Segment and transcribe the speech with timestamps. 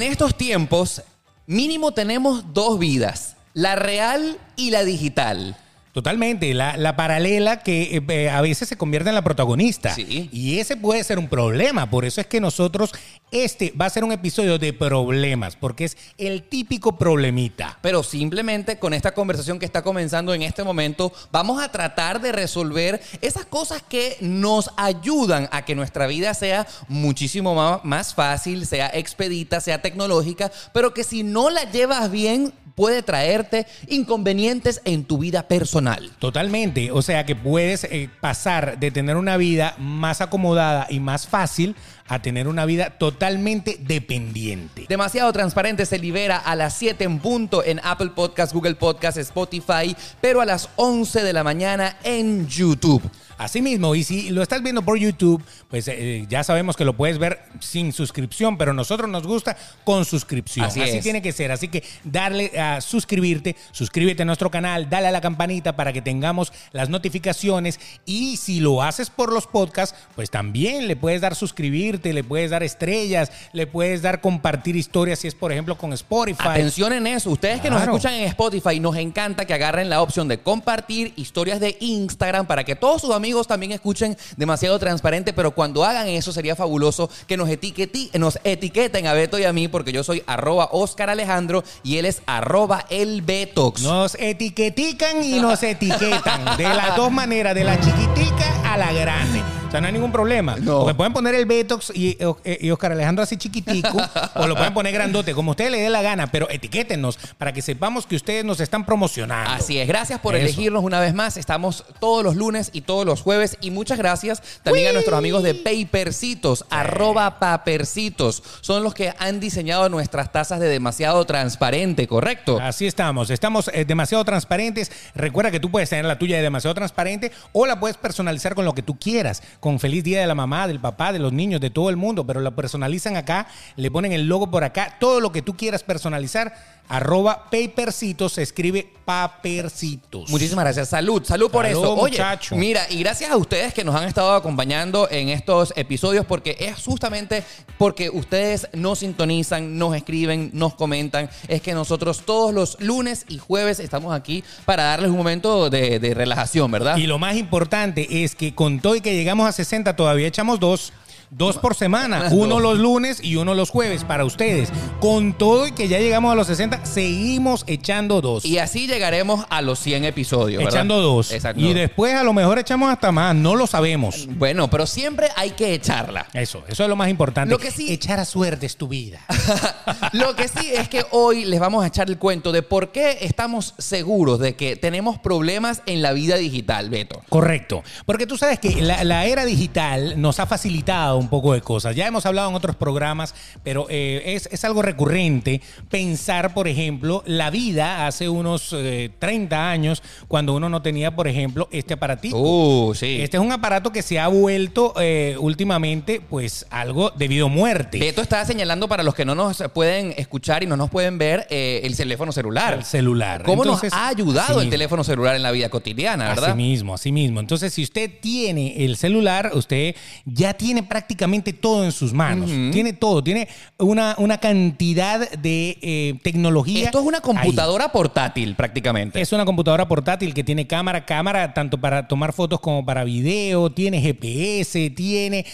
[0.00, 1.02] En estos tiempos,
[1.46, 5.58] mínimo tenemos dos vidas, la real y la digital.
[5.92, 9.92] Totalmente, la, la paralela que eh, eh, a veces se convierte en la protagonista.
[9.94, 10.28] Sí.
[10.32, 11.90] Y ese puede ser un problema.
[11.90, 12.92] Por eso es que nosotros,
[13.32, 17.76] este va a ser un episodio de problemas, porque es el típico problemita.
[17.82, 22.30] Pero simplemente con esta conversación que está comenzando en este momento, vamos a tratar de
[22.30, 28.64] resolver esas cosas que nos ayudan a que nuestra vida sea muchísimo ma- más fácil,
[28.66, 35.04] sea expedita, sea tecnológica, pero que si no la llevas bien puede traerte inconvenientes en
[35.04, 35.79] tu vida personal.
[36.18, 36.90] Totalmente.
[36.92, 41.74] O sea que puedes eh, pasar de tener una vida más acomodada y más fácil
[42.08, 44.86] a tener una vida totalmente dependiente.
[44.88, 49.96] Demasiado transparente se libera a las 7 en punto en Apple Podcast, Google Podcast, Spotify,
[50.20, 53.02] pero a las 11 de la mañana en YouTube.
[53.40, 57.16] Asimismo, y si lo estás viendo por YouTube, pues eh, ya sabemos que lo puedes
[57.16, 60.66] ver sin suscripción, pero a nosotros nos gusta con suscripción.
[60.66, 61.50] Así Así, tiene que ser.
[61.50, 66.02] Así que darle a suscribirte, suscríbete a nuestro canal, dale a la campanita para que
[66.02, 67.80] tengamos las notificaciones.
[68.04, 72.50] Y si lo haces por los podcasts, pues también le puedes dar suscribirte, le puedes
[72.50, 76.48] dar estrellas, le puedes dar compartir historias si es, por ejemplo, con Spotify.
[76.48, 77.30] Atención en eso.
[77.30, 81.58] Ustedes que nos escuchan en Spotify, nos encanta que agarren la opción de compartir historias
[81.58, 85.32] de Instagram para que todos sus amigos también escuchen demasiado transparente.
[85.32, 89.52] Pero cuando hagan eso, sería fabuloso que nos, etiqueti- nos etiqueten a Beto y a
[89.52, 93.82] mí, porque yo soy arroba Oscar Alejandro y él es arroba el Betox.
[93.82, 99.59] Nos etiquetican y nos etiquetan de las dos maneras, de la chiquitica a la grande.
[99.70, 100.56] O sea, no hay ningún problema.
[100.56, 100.80] No.
[100.80, 103.98] Porque pueden poner el Betox y, y Oscar Alejandro así chiquitico,
[104.34, 107.62] o lo pueden poner grandote, como ustedes les dé la gana, pero etiquétenos para que
[107.62, 109.48] sepamos que ustedes nos están promocionando.
[109.48, 110.44] Así es, gracias por Eso.
[110.44, 111.36] elegirnos una vez más.
[111.36, 113.58] Estamos todos los lunes y todos los jueves.
[113.60, 118.42] Y muchas gracias también a nuestros amigos de Papercitos, arroba papercitos.
[118.62, 122.58] Son los que han diseñado nuestras tazas de demasiado transparente, ¿correcto?
[122.60, 124.90] Así estamos, estamos eh, demasiado transparentes.
[125.14, 128.64] Recuerda que tú puedes tener la tuya de demasiado transparente o la puedes personalizar con
[128.64, 131.60] lo que tú quieras, con feliz día de la mamá, del papá, de los niños,
[131.60, 133.46] de todo el mundo, pero la personalizan acá,
[133.76, 136.54] le ponen el logo por acá, todo lo que tú quieras personalizar,
[136.90, 140.28] arroba papercitos, se escribe papercitos.
[140.28, 140.88] Muchísimas gracias.
[140.88, 141.94] Salud, salud por Salud, eso.
[141.94, 142.56] Oye, muchacho.
[142.56, 146.84] mira, y gracias a ustedes que nos han estado acompañando en estos episodios, porque es
[146.84, 147.44] justamente
[147.78, 151.30] porque ustedes nos sintonizan, nos escriben, nos comentan.
[151.46, 156.00] Es que nosotros todos los lunes y jueves estamos aquí para darles un momento de,
[156.00, 156.96] de relajación, ¿verdad?
[156.96, 160.58] Y lo más importante es que con todo y que llegamos a 60 todavía echamos
[160.58, 160.92] dos.
[161.32, 164.70] Dos por semana, uno los lunes y uno los jueves para ustedes.
[165.00, 168.44] Con todo y que ya llegamos a los 60, seguimos echando dos.
[168.44, 170.58] Y así llegaremos a los 100 episodios.
[170.58, 170.74] ¿verdad?
[170.74, 171.30] echando dos.
[171.30, 171.60] Exacto.
[171.60, 174.26] Y después a lo mejor echamos hasta más, no lo sabemos.
[174.30, 176.26] Bueno, pero siempre hay que echarla.
[176.34, 177.50] Eso, eso es lo más importante.
[177.52, 179.20] Lo que sí- Echar a suerte es tu vida.
[180.12, 183.18] Lo que sí es que hoy les vamos a echar el cuento de por qué
[183.20, 187.20] estamos seguros de que tenemos problemas en la vida digital, Beto.
[187.28, 187.82] Correcto.
[188.06, 191.94] Porque tú sabes que la, la era digital nos ha facilitado un poco de cosas.
[191.94, 197.22] Ya hemos hablado en otros programas, pero eh, es, es algo recurrente pensar, por ejemplo,
[197.26, 202.36] la vida hace unos eh, 30 años, cuando uno no tenía, por ejemplo, este aparatito.
[202.38, 203.20] Uh, sí.
[203.20, 207.98] Este es un aparato que se ha vuelto eh, últimamente, pues, algo debido a muerte.
[207.98, 211.46] Beto está señalando para los que no nos pueden escuchar y no nos pueden ver
[211.50, 212.74] eh, el teléfono celular.
[212.74, 213.42] El celular.
[213.44, 216.50] ¿Cómo Entonces, nos ha ayudado el teléfono celular en la vida cotidiana, verdad?
[216.50, 217.40] Así mismo, así mismo.
[217.40, 219.94] Entonces, si usted tiene el celular, usted
[220.24, 221.09] ya tiene prácticamente
[221.52, 222.50] todo en sus manos.
[222.72, 223.48] Tiene todo, tiene
[223.78, 226.86] una, una cantidad de eh, tecnología.
[226.86, 227.22] Esto es una ahí.
[227.22, 229.20] computadora portátil prácticamente.
[229.20, 233.70] Es una computadora portátil que tiene cámara, cámara tanto para tomar fotos como para video,
[233.70, 235.46] tiene GPS, tiene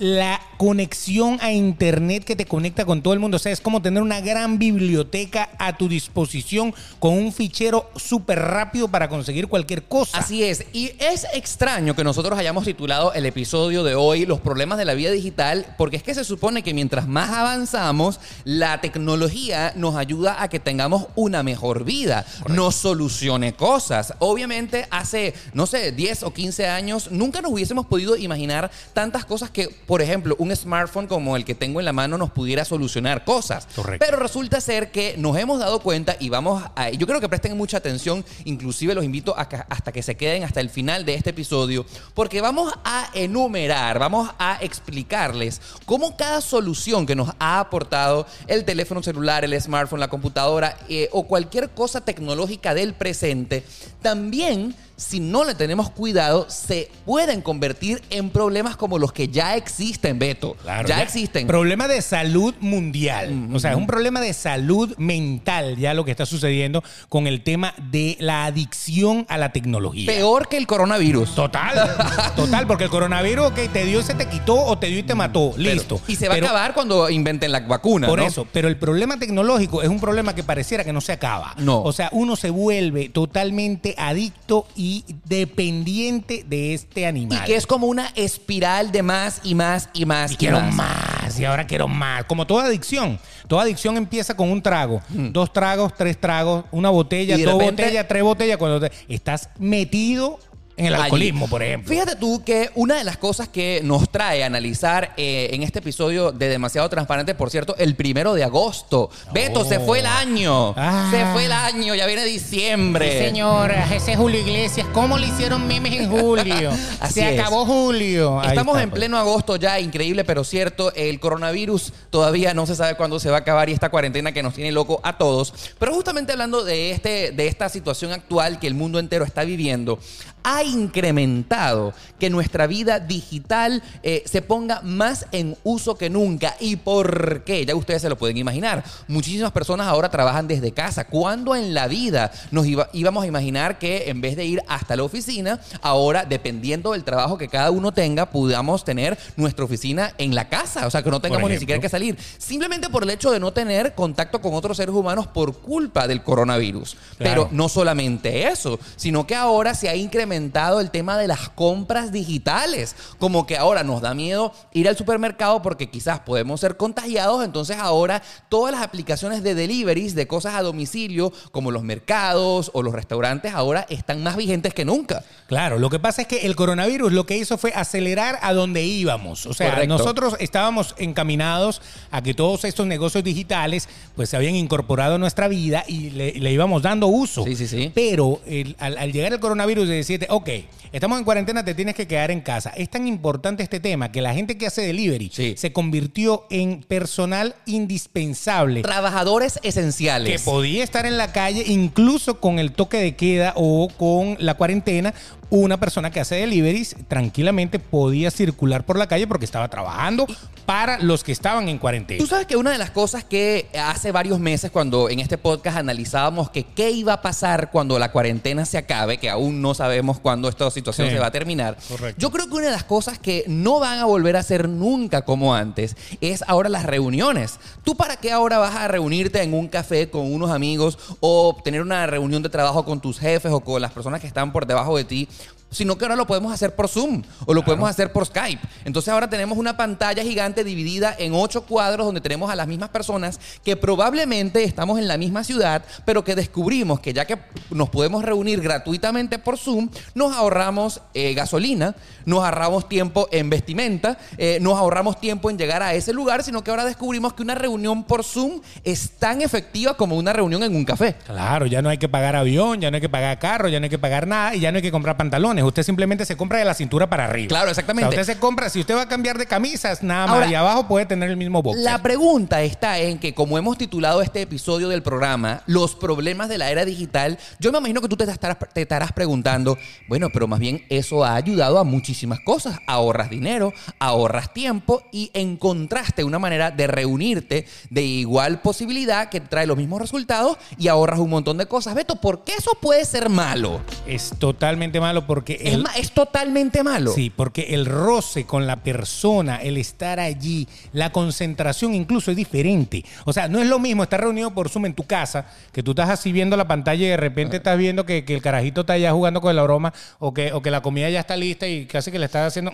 [0.00, 3.36] la conexión a internet que te conecta con todo el mundo.
[3.36, 8.38] O sea, es como tener una gran biblioteca a tu disposición con un fichero súper
[8.38, 10.16] rápido para conseguir cualquier cosa.
[10.16, 14.78] Así es, y es extraño que nosotros hayamos titulado el episodio de hoy Los problemas
[14.78, 19.74] de la vida digital, porque es que se supone que mientras más avanzamos, la tecnología
[19.76, 24.14] nos ayuda a que tengamos una mejor vida, nos solucione cosas.
[24.18, 29.50] Obviamente hace, no sé, 10 o 15 años, nunca nos hubiésemos podido imaginar tantas cosas
[29.50, 33.24] que, por ejemplo, un smartphone como el que tengo en la mano nos pudiera solucionar
[33.24, 33.66] cosas.
[33.74, 34.06] Correcto.
[34.06, 36.90] Pero resulta ser que nos hemos dado cuenta y vamos a...
[36.90, 40.44] Yo creo que presten mucha atención, inclusive los invito a que- hasta que se queden
[40.44, 41.84] hasta el final de este episodio,
[42.14, 48.64] porque vamos a enumerar, vamos a explicarles cómo cada solución que nos ha aportado el
[48.64, 53.64] teléfono celular, el smartphone, la computadora eh, o cualquier cosa tecnológica del presente,
[54.02, 59.56] también si no le tenemos cuidado, se pueden convertir en problemas como los que ya
[59.56, 60.56] existen, Beto.
[60.62, 61.46] Claro, ya, existen.
[61.46, 63.48] Problema de salud mundial.
[63.54, 67.42] O sea, es un problema de salud mental ya lo que está sucediendo con el
[67.42, 70.06] tema de la adicción a la tecnología.
[70.06, 71.34] Peor que el coronavirus.
[71.34, 71.96] Total,
[72.36, 75.02] total, porque el coronavirus, ok, te dio y se te quitó o te dio y
[75.04, 75.52] te mató.
[75.56, 76.00] Pero- Listo.
[76.08, 78.06] y se va Pero- a acabar cuando inventen la vacuna.
[78.06, 78.26] Por ¿no?
[78.26, 81.54] eso, pero el problema tecnológico es un problema que pareciera que no se acaba.
[81.56, 81.82] No.
[81.82, 84.89] O sea, uno se vuelve totalmente adicto y
[85.24, 87.44] dependiente de este Y animal.
[87.44, 90.30] que es como una espiral de más y más y más.
[90.32, 90.74] Y y quiero más.
[90.74, 92.24] más, y ahora quiero más.
[92.24, 93.18] Como toda adicción.
[93.48, 95.02] Toda adicción empieza con un trago.
[95.08, 98.56] Dos tragos, tres tragos, una botella, Y dos repente- botellas, tres botellas.
[98.58, 100.38] Cuando te- estás metido
[100.80, 101.02] en el Allí.
[101.04, 101.88] alcoholismo, por ejemplo.
[101.88, 105.78] Fíjate tú que una de las cosas que nos trae a analizar eh, en este
[105.80, 109.10] episodio de Demasiado Transparente, por cierto, el primero de agosto.
[109.32, 110.74] Beto, se fue el año.
[110.76, 111.08] Ah.
[111.10, 113.26] Se fue el año, ya viene diciembre.
[113.26, 114.86] señora, ese es Julio Iglesias.
[114.92, 116.70] ¿Cómo le hicieron memes en julio?
[117.00, 117.40] Así Se es.
[117.40, 118.42] acabó julio.
[118.42, 119.00] Estamos está, en pues.
[119.00, 120.92] pleno agosto ya, increíble pero cierto.
[120.94, 124.42] El coronavirus todavía no se sabe cuándo se va a acabar y esta cuarentena que
[124.42, 125.52] nos tiene loco a todos.
[125.78, 129.98] Pero justamente hablando de, este, de esta situación actual que el mundo entero está viviendo,
[130.42, 136.56] ha incrementado que nuestra vida digital eh, se ponga más en uso que nunca.
[136.60, 137.64] ¿Y por qué?
[137.66, 138.84] Ya ustedes se lo pueden imaginar.
[139.08, 141.04] Muchísimas personas ahora trabajan desde casa.
[141.06, 144.96] ¿Cuándo en la vida nos iba- íbamos a imaginar que en vez de ir hasta
[144.96, 150.34] la oficina, ahora dependiendo del trabajo que cada uno tenga, podamos tener nuestra oficina en
[150.34, 150.86] la casa?
[150.86, 152.16] O sea, que no tengamos ni siquiera que salir.
[152.38, 156.22] Simplemente por el hecho de no tener contacto con otros seres humanos por culpa del
[156.22, 156.96] coronavirus.
[157.18, 157.44] Claro.
[157.44, 162.12] Pero no solamente eso, sino que ahora se ha incrementado el tema de las compras
[162.12, 162.94] digitales.
[163.18, 167.44] Como que ahora nos da miedo ir al supermercado porque quizás podemos ser contagiados.
[167.44, 172.82] Entonces ahora todas las aplicaciones de deliveries de cosas a domicilio, como los mercados o
[172.82, 175.24] los restaurantes, ahora están más vigentes que nunca.
[175.46, 178.84] Claro, lo que pasa es que el coronavirus lo que hizo fue acelerar a donde
[178.84, 179.46] íbamos.
[179.46, 179.88] O sea, Correcto.
[179.98, 185.48] nosotros estábamos encaminados a que todos estos negocios digitales pues se habían incorporado a nuestra
[185.48, 187.44] vida y le, le íbamos dando uso.
[187.44, 187.90] Sí, sí, sí.
[187.94, 189.92] Pero el- al, al llegar el coronavirus y
[190.28, 190.48] ok,
[190.92, 192.70] estamos en cuarentena, te tienes que quedar en casa.
[192.76, 195.54] Es tan importante este tema que la gente que hace delivery Sí.
[195.56, 198.82] se convirtió en personal indispensable.
[198.82, 200.42] Trabajadores que esenciales.
[200.42, 205.14] podía estar en la calle incluso con el toque de queda o con la cuarentena.
[205.50, 210.26] Una persona que hace deliveries tranquilamente podía circular por la calle porque estaba trabajando
[210.64, 212.20] para los que estaban en cuarentena.
[212.20, 215.78] Tú sabes que una de las cosas que hace varios meses cuando en este podcast
[215.78, 220.20] analizábamos que qué iba a pasar cuando la cuarentena se acabe, que aún no sabemos
[220.20, 221.14] cuándo esta situación Sí.
[221.14, 221.76] se va a terminar.
[221.88, 222.20] Correcto.
[222.20, 225.22] Yo creo que una de las cosas que no van a volver a ser nunca
[225.22, 227.58] como antes es ahora las reuniones.
[227.82, 231.82] ¿Tú para qué ahora vas a reunirte en un café con unos amigos o tener
[231.82, 234.96] una reunión de trabajo con tus jefes o con las personas que están por debajo
[234.96, 235.28] de ti?
[235.70, 238.60] Sino que ahora lo podemos hacer por Zoom o lo podemos hacer por Skype.
[238.84, 242.90] Entonces ahora tenemos una pantalla gigante dividida en ocho cuadros donde tenemos a las mismas
[242.90, 247.38] personas que probablemente estamos en la misma ciudad, pero que descubrimos que ya que
[247.70, 251.94] nos podemos reunir gratuitamente por Zoom, nos ahorramos eh, gasolina,
[252.24, 256.64] nos ahorramos tiempo en vestimenta, eh, nos ahorramos tiempo en llegar a ese lugar, sino
[256.64, 260.74] que ahora descubrimos que una reunión por Zoom es tan efectiva como una reunión en
[260.74, 261.14] un café.
[261.26, 263.84] Claro, ya no hay que pagar avión, ya no hay que pagar carro, ya no
[263.84, 265.64] hay que pagar nada y ya no hay que comprar pantalones.
[265.64, 267.48] Usted simplemente se compra de la cintura para arriba.
[267.48, 268.08] Claro, exactamente.
[268.08, 270.50] O sea, usted se compra, si usted va a cambiar de camisas, nada más.
[270.50, 271.84] Y abajo puede tener el mismo boxer.
[271.84, 276.58] La pregunta está en que, como hemos titulado este episodio del programa, Los problemas de
[276.58, 280.48] la era digital, yo me imagino que tú te estarás, te estarás preguntando, bueno, pero
[280.48, 282.78] más bien eso ha ayudado a muchísimas cosas.
[282.86, 289.66] Ahorras dinero, ahorras tiempo y encontraste una manera de reunirte de igual posibilidad que trae
[289.66, 291.94] los mismos resultados y ahorras un montón de cosas.
[291.94, 293.80] Beto, ¿por qué eso puede ser malo?
[294.06, 297.12] Es totalmente malo porque Es, el- es totalmente malo.
[297.12, 303.04] Sí, porque el roce con la persona, el estar allí, la concentración incluso es diferente.
[303.24, 305.92] O sea, no es lo mismo estar reunido por Zoom en tu casa, que tú
[305.92, 308.94] estás así viendo la pantalla y de repente estás viendo que, que el carajito está
[308.94, 311.86] allá jugando con la broma o que, o que la comida ya está lista y
[311.86, 312.72] casi que le estás haciendo...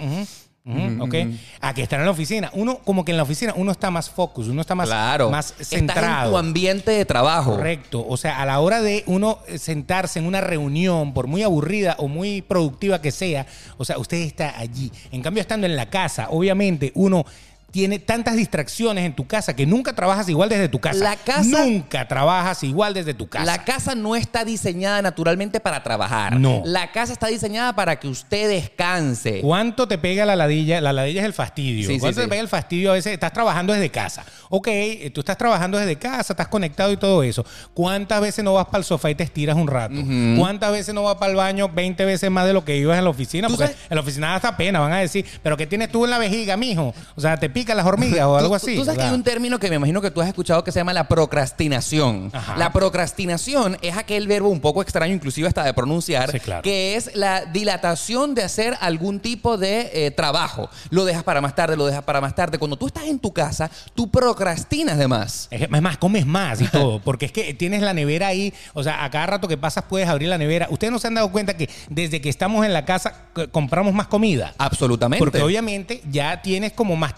[0.67, 1.15] ok,
[1.61, 2.51] a que estar en la oficina.
[2.55, 5.31] Uno, como que en la oficina, uno está más focus, uno está más, Claro.
[5.31, 6.33] más Estás en centrado.
[6.33, 7.53] tu ambiente de trabajo.
[7.57, 8.05] Correcto.
[8.09, 11.95] O sea, a la hora de uno eh, sentarse en una reunión, por muy aburrida
[11.99, 13.47] o muy productiva que sea,
[13.77, 14.91] o sea, usted está allí.
[15.13, 17.25] En cambio, estando en la casa, obviamente uno
[17.71, 20.99] tiene tantas distracciones en tu casa que nunca trabajas igual desde tu casa.
[21.05, 23.45] La casa- Nunca trabajas igual desde tu casa.
[23.45, 26.41] La casa no está diseñada naturalmente para trabajar.
[26.41, 26.63] No.
[26.65, 29.41] La casa está diseñada para que usted descanse.
[29.43, 30.81] ¿Cuánto te pega la ladilla?
[30.81, 31.87] La ladilla es el fastidio.
[31.89, 32.25] Sí, ¿Cuánto sí.
[32.25, 32.91] te pega el fastidio?
[32.93, 34.25] A veces estás trabajando desde casa.
[34.49, 37.45] Ok, eh, tú estás trabajando desde casa, estás conectado y todo eso.
[37.75, 39.95] ¿Cuántas veces no vas para el sofá y te estiras un rato?
[40.39, 43.05] ¿Cuántas veces no vas para el baño 20 veces más de lo que ibas en
[43.05, 43.49] la oficina?
[43.49, 43.87] ¿Tú Porque sabes?
[43.91, 46.57] en la oficina hasta pena, van a decir, pero ¿qué tienes tú en la vejiga,
[46.57, 46.95] mijo?
[47.17, 48.77] O sea, ¿te pican las hormigas o algo así?
[48.77, 50.79] Tú sabes que hay un término que me imagino que tú has escuchado que se
[50.79, 52.31] llama la procrastinación.
[52.33, 52.57] Ajá.
[52.57, 56.63] La procrastinación es aquel verbo un poco extraño, inclusive hasta de pronunciar, Sí, claro.
[56.63, 60.69] que es la dilatación de hacer algún tipo de eh, trabajo.
[60.91, 62.59] Lo dejas para más tarde, lo dejas para más tarde.
[62.59, 65.49] Cuando tú estás en tu casa, tú procrastinas de más.
[65.51, 69.05] Es más, comes más y todo, porque es que tienes la nevera ahí, o sea,
[69.05, 70.69] a cada rato que pasas puedes abrir la nevera.
[70.71, 74.09] Ustedes no se han dado cuenta que desde que estamos en la casa compramos más
[74.09, 74.55] comida.
[74.59, 75.25] Absolutamente.
[75.25, 77.15] Porque obviamente ya tienes como más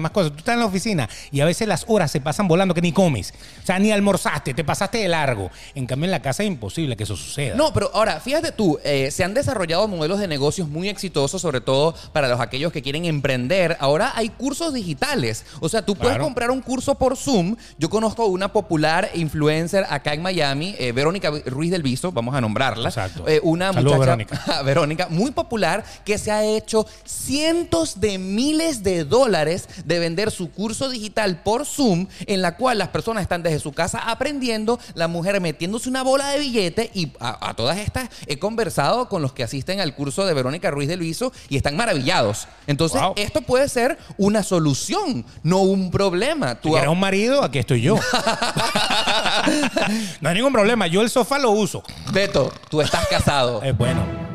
[0.00, 0.32] más cosas.
[0.32, 2.92] Tú estás en la oficina y a veces las horas se pasan volando que ni
[2.92, 3.32] comes.
[3.62, 5.50] O sea, ni almorzaste, te pasaste de largo.
[5.74, 7.54] En cambio, en la casa es imposible que eso suceda.
[7.56, 11.60] No, pero ahora, fíjate tú, eh, se han desarrollado modelos de negocios muy exitosos, sobre
[11.60, 13.76] todo para los aquellos que quieren emprender.
[13.80, 15.44] Ahora hay cursos digitales.
[15.60, 16.24] O sea, tú puedes Claro.
[16.24, 17.56] comprar un curso por Zoom.
[17.78, 22.40] Yo conozco una popular influencer acá en Miami, eh, Verónica Ruiz del Viso, vamos a
[22.40, 22.88] nombrarla.
[22.88, 23.26] Exacto.
[23.26, 24.62] Eh, una muchacha, Verónica.
[24.64, 30.50] Verónica, muy popular, que se ha hecho cientos de miles de dólares de vender su
[30.50, 35.08] curso digital por Zoom, en la cual las personas están desde su casa aprendiendo, la
[35.08, 39.32] mujer metiéndose una bola de billete y a, a todas estas he conversado con los
[39.32, 42.46] que asisten al curso de Verónica Ruiz del Viso y están maravillados.
[42.66, 43.14] Entonces, Wow.
[43.16, 46.50] esto puede ser una solución, no un problema.
[46.50, 47.96] Si Tú quieres un marido, aquí estoy yo.
[50.20, 50.86] no hay ningún problema.
[50.86, 51.82] Yo el sofá lo uso.
[52.12, 53.62] Beto, tú estás casado.
[53.62, 54.31] Es bueno.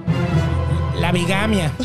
[1.00, 1.72] La bigamia.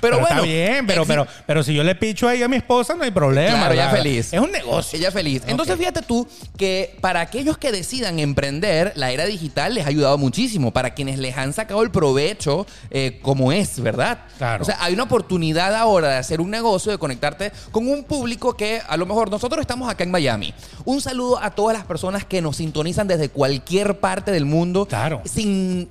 [0.00, 2.94] Pero, bueno, está bien, pero, pero, pero si yo le picho ahí a mi esposa,
[2.94, 3.58] no hay problema.
[3.58, 4.32] Claro, ella feliz.
[4.32, 4.98] Es un negocio.
[4.98, 5.42] Ella feliz.
[5.46, 6.26] Entonces, fíjate tú
[6.56, 10.72] que para aquellos que decidan emprender, la era digital les ha ayudado muchísimo.
[10.72, 14.20] Para quienes les han sacado el provecho eh, como es, ¿verdad?
[14.38, 14.62] Claro.
[14.62, 18.56] O sea, hay una oportunidad ahora de hacer un negocio, de conectarte con un público
[18.56, 20.54] que a lo mejor nosotros estamos acá en Miami.
[20.84, 24.86] Un saludo a todas las personas que nos sintonizan desde cualquier parte del mundo.
[24.86, 25.22] Claro.
[25.24, 25.90] Sin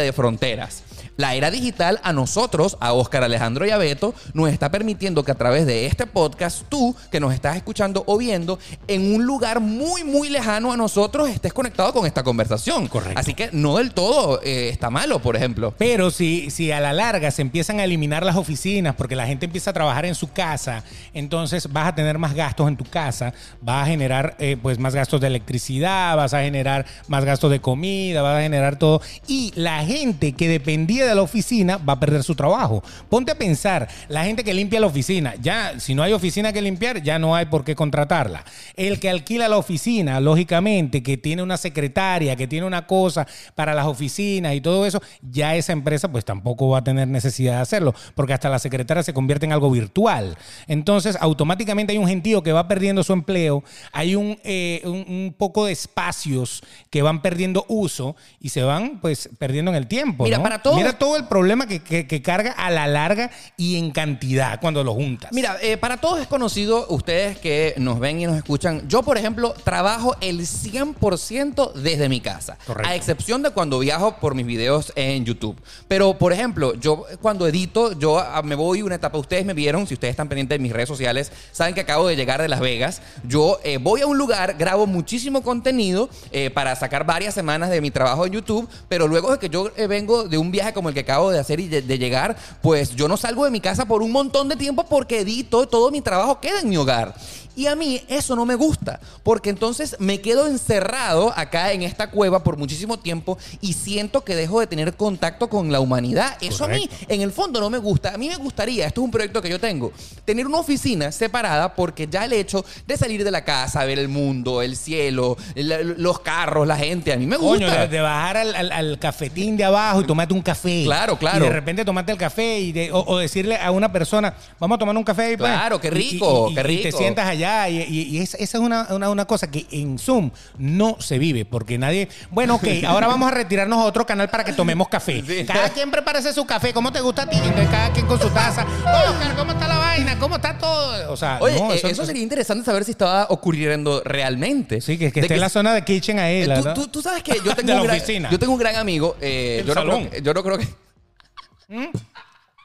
[0.00, 0.82] de fronteras.
[1.16, 5.32] La era digital a nosotros, a Oscar Alejandro y a Beto, nos está permitiendo que
[5.32, 9.60] a través de este podcast, tú que nos estás escuchando o viendo, en un lugar
[9.60, 12.86] muy, muy lejano a nosotros, estés conectado con esta conversación.
[12.88, 13.18] Correcto.
[13.18, 15.74] Así que no del todo eh, está malo, por ejemplo.
[15.76, 19.46] Pero si, si a la larga se empiezan a eliminar las oficinas porque la gente
[19.46, 23.34] empieza a trabajar en su casa, entonces vas a tener más gastos en tu casa,
[23.60, 27.60] vas a generar eh, pues más gastos de electricidad, vas a generar más gastos de
[27.60, 29.02] comida, vas a generar todo.
[29.26, 32.82] Y la gente que dependía de la oficina va a perder su trabajo.
[33.08, 36.62] Ponte a pensar, la gente que limpia la oficina, ya si no hay oficina que
[36.62, 38.44] limpiar, ya no hay por qué contratarla.
[38.76, 43.74] El que alquila la oficina, lógicamente, que tiene una secretaria, que tiene una cosa para
[43.74, 47.60] las oficinas y todo eso, ya esa empresa pues tampoco va a tener necesidad de
[47.62, 50.36] hacerlo, porque hasta la secretaria se convierte en algo virtual.
[50.68, 55.34] Entonces, automáticamente hay un gentío que va perdiendo su empleo, hay un, eh, un, un
[55.36, 60.24] poco de espacios que van perdiendo uso y se van pues perdiendo en el tiempo.
[60.24, 60.42] Mira, ¿no?
[60.42, 63.90] para todo- Mira todo el problema que, que- que carga a la larga y en
[63.90, 65.30] cantidad cuando lo juntas.
[65.32, 69.16] Mira, eh, para todos es conocido, ustedes que nos ven y nos escuchan, yo por
[69.18, 72.88] ejemplo trabajo el 100% desde mi casa, Correcto.
[72.90, 75.60] a excepción de cuando viajo por mis videos en YouTube.
[75.88, 79.86] Pero por ejemplo, yo cuando edito, yo ah, me voy una etapa, ustedes me vieron,
[79.86, 82.60] si ustedes están pendientes de mis redes sociales, saben que acabo de llegar de Las
[82.60, 87.70] Vegas, yo eh, voy a un lugar, grabo muchísimo contenido eh, para sacar varias semanas
[87.70, 90.81] de mi trabajo en YouTube, pero luego de que yo vengo de un viaje como
[90.88, 93.60] el que acabo de hacer y de, de llegar, pues yo no salgo de mi
[93.60, 97.14] casa por un montón de tiempo porque edito, todo mi trabajo queda en mi hogar.
[97.54, 102.10] Y a mí eso no me gusta, porque entonces me quedo encerrado acá en esta
[102.10, 106.36] cueva por muchísimo tiempo y siento que dejo de tener contacto con la humanidad.
[106.40, 107.12] Eso a mí, Correcto.
[107.12, 108.14] en el fondo, no me gusta.
[108.14, 109.92] A mí me gustaría, esto es un proyecto que yo tengo,
[110.24, 114.08] tener una oficina separada porque ya el hecho de salir de la casa, ver el
[114.08, 117.66] mundo, el cielo, el- los carros, la gente, a mí me gusta.
[117.66, 120.84] Coño, de, de bajar al, al- al cafetín de abajo y tomarte un café.
[120.84, 121.44] Claro, claro.
[121.44, 124.76] Y de repente tomarte el café y de- o, o decirle a una persona, vamos
[124.76, 125.22] a tomar un café.
[125.22, 125.50] ahí, pues".
[125.50, 126.98] Claro, qué Y- rico, y- y- qué Y te rico.
[126.98, 130.96] sientas allá y, y- y esa, es una, una- una cosa que en Zoom no
[131.00, 132.08] se vive porque nadie...
[132.30, 135.22] Bueno, ok, ahora vamos a retirarnos a otro canal para que tomemos café.
[135.26, 135.44] Sí.
[135.46, 136.72] Cada quien prepárese su café.
[136.72, 137.36] ¿Cómo te gusta a ti?
[137.36, 138.62] Entonces cada quien con su taza.
[138.64, 140.18] Oscar, ¿cómo está la vaina?
[140.18, 141.12] ¿Cómo está todo?
[141.12, 144.80] O sea, Oye, no, eh, eso, sería interesante saber si estaba ocurriendo realmente.
[144.80, 146.42] Sí, que, que esté en la zona de kitchen ahí.
[146.42, 146.74] Eh, la- tú, ¿no?
[146.74, 148.30] tú- tú sabes que yo tengo, De la un gran, oficina.
[148.30, 149.16] yo tengo un gran amigo.
[149.20, 150.68] eh, yo, no creo que, yo no creo que.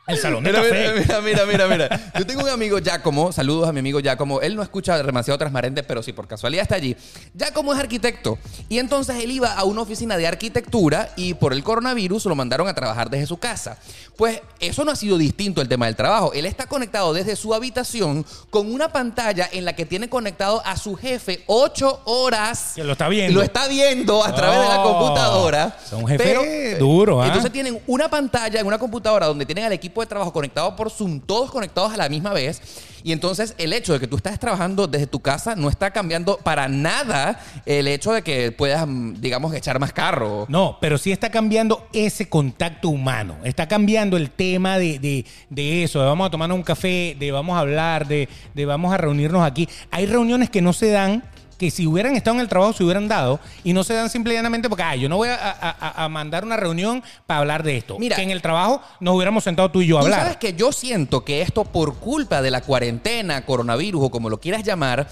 [0.08, 0.94] El salón de Mira, café.
[1.02, 2.12] mira, mira, mira, mira.
[2.18, 4.40] Yo tengo un amigo Giacomo, saludos a mi amigo Giacomo.
[4.40, 6.96] Él no escucha demasiado transparente, pero si por casualidad está allí.
[7.38, 8.38] Giacomo es arquitecto.
[8.70, 12.70] Y entonces él iba a una oficina de arquitectura y por el coronavirus lo mandaron
[12.70, 13.78] a trabajar desde su casa.
[14.16, 16.32] Pues eso no ha sido distinto el tema del trabajo.
[16.32, 20.78] Él está conectado desde su habitación con una pantalla en la que tiene conectado a
[20.78, 22.72] su jefe ocho horas.
[22.76, 23.34] Que lo está viendo.
[23.38, 25.78] Lo está viendo a través de la Oh, computadora.
[25.86, 27.28] es un jefe Pero, duro, ¿ah?
[27.28, 30.90] Entonces tienen una pantalla en una computadora donde tienen al equipo de trabajo conectado por
[30.92, 32.62] Zoom, todos conectados a la misma vez.
[33.04, 36.38] Y entonces el hecho de que tú estás trabajando desde tu casa no está cambiando
[36.38, 40.46] para nada el hecho de que puedas, mm, digamos, echar más carro.
[40.50, 43.38] No, pero sí está cambiando ese contacto humano.
[43.44, 47.32] Está cambiando el tema de, de- de eso, de vamos a tomarnos un café, de
[47.32, 49.70] vamos a hablar, de, de vamos a reunirnos aquí.
[49.92, 51.24] Hay reuniones que no se dan,
[51.58, 54.34] que si hubieran estado en el trabajo se hubieran dado, y no se dan simple
[54.34, 57.40] y llanamente porque, ay, yo no voy a, a- a- a mandar una reunión para
[57.40, 57.98] hablar de esto.
[58.00, 58.16] Mira.
[58.16, 60.22] que en el trabajo nos hubiéramos sentado tú y yo a Tú hablar.
[60.22, 64.40] sabes que yo siento que esto por culpa de la cuarentena, coronavirus o como lo
[64.40, 65.08] quieras llamar,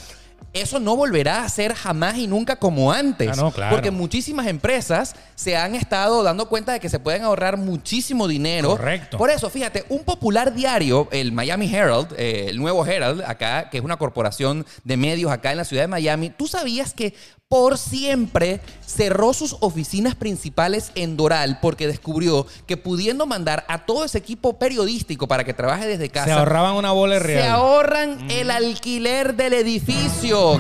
[0.54, 3.30] eso no volverá a ser jamás y nunca como antes.
[3.30, 3.75] Ah, no, claro.
[3.75, 8.70] Porque muchísimas empresas se han estado dando cuenta de que se pueden ahorrar muchísimo dinero.
[8.70, 9.18] Correcto.
[9.18, 13.78] Por eso, fíjate, un popular diario, el Miami Herald, eh, el nuevo Herald, acá, que
[13.78, 17.14] es una corporación de medios acá en la ciudad de Miami, ¿tú sabías que
[17.48, 24.04] por siempre cerró sus oficinas principales en Doral porque descubrió que pudiendo mandar a todo
[24.04, 27.50] ese equipo periodístico para que trabaje desde casa, se ahorraban una bola de se real.
[27.52, 30.60] ahorran el alquiler del edificio.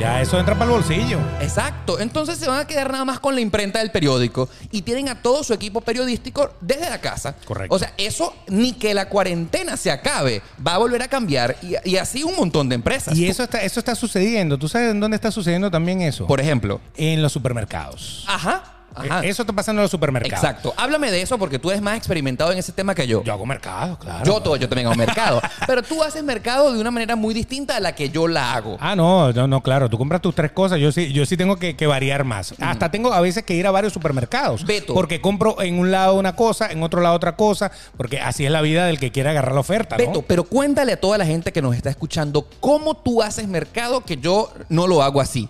[0.00, 1.18] Ya eso entra para el bolsillo.
[1.40, 2.00] Exacto.
[2.00, 5.22] Entonces se van a quedar nada más con la imprenta del periódico y tienen a
[5.22, 7.34] todo su equipo periodístico desde la casa.
[7.44, 7.74] Correcto.
[7.74, 11.74] O sea, eso ni que la cuarentena se acabe va a volver a cambiar y,
[11.88, 13.16] y así un montón de empresas.
[13.16, 14.58] Y eso está, eso está sucediendo.
[14.58, 16.26] ¿Tú sabes en dónde está sucediendo también eso?
[16.26, 16.80] Por ejemplo.
[16.96, 18.24] en los supermercados.
[18.26, 18.73] Ajá.
[18.94, 19.24] Ajá.
[19.24, 20.42] Eh, Eso está pasando en los supermercados.
[20.44, 20.74] Exacto.
[20.76, 23.22] Háblame de eso porque tú eres más experimentado en ese tema que yo.
[23.24, 24.24] Yo hago mercado, claro.
[24.24, 25.40] Yo, todo, yo también hago mercado.
[25.66, 28.76] Pero tú haces mercado de una manera muy distinta a la que yo la hago.
[28.80, 29.88] Ah, no, no, no, claro.
[29.88, 30.78] Tú compras tus tres cosas.
[30.78, 32.54] Yo sí, yo sí tengo que, que variar más.
[32.60, 34.64] Hasta tengo a veces que ir a varios supermercados.
[34.64, 34.94] Beto.
[34.94, 37.70] Porque compro en un lado una cosa, en otro lado otra cosa.
[37.96, 40.06] Porque así es la vida del que quiere agarrar la oferta, ¿no?
[40.06, 44.02] Beto, pero cuéntale a toda la gente que nos está escuchando cómo tú haces mercado
[44.02, 45.48] que yo no lo hago así.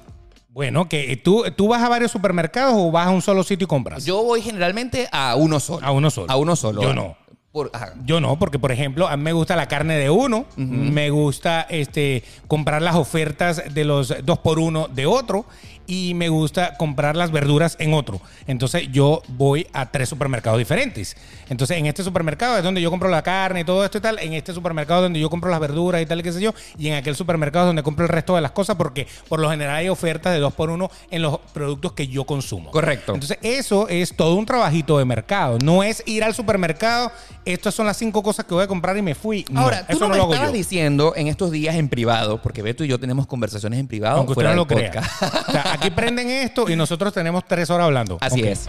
[0.54, 3.66] Bueno, que tú, tú vas a varios supermercados o vas a un solo sitio y
[3.66, 4.04] compras.
[4.04, 5.84] Yo voy generalmente a uno solo.
[5.84, 6.30] A uno solo.
[6.30, 6.80] A uno solo.
[6.80, 7.16] Yo no.
[7.50, 7.72] Por-.
[8.04, 11.62] Yo no, porque por ejemplo, a mí me gusta la carne de uno, me gusta
[11.62, 15.44] este comprar las ofertas de los dos por uno de otro
[15.86, 18.20] y me gusta comprar las verduras en otro.
[18.46, 21.16] Entonces yo voy a tres supermercados diferentes.
[21.48, 24.18] Entonces en este supermercado es donde yo compro la carne y todo esto y tal,
[24.18, 26.54] en este supermercado es donde yo compro las verduras y tal y qué sé yo,
[26.78, 29.50] y en aquel supermercado es donde compro el resto de las cosas porque por lo
[29.50, 32.70] general hay ofertas de dos por uno en los productos que yo consumo.
[32.70, 33.14] Correcto.
[33.14, 35.58] Entonces eso es todo un trabajito de mercado.
[35.58, 37.12] No es ir al supermercado,
[37.44, 39.44] estas son las cinco cosas que voy a comprar y me fui.
[39.50, 40.56] No, Ahora, tú eso no, no, me lo hago estabas yo.
[40.58, 44.32] diciendo en estos días en privado, porque Beto y yo tenemos conversaciones en privado Aunque
[44.32, 45.02] usted fuera no del lo crea.
[45.02, 45.48] podcast.
[45.48, 48.18] O sea, aquí prenden esto y nosotros tenemos tres horas hablando.
[48.20, 48.46] Así Ok.
[48.48, 48.66] es.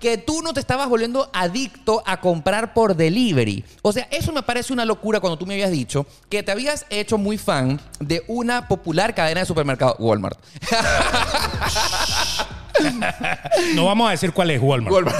[0.00, 3.62] Que tú no te estabas volviendo adicto a comprar por delivery.
[3.82, 6.86] O sea, eso me parece una locura cuando tú me habías dicho que te habías
[6.88, 10.38] hecho muy fan de una popular cadena de supermercados, Walmart.
[13.74, 14.90] No vamos a decir cuál es Walmart.
[14.94, 15.18] Walmart.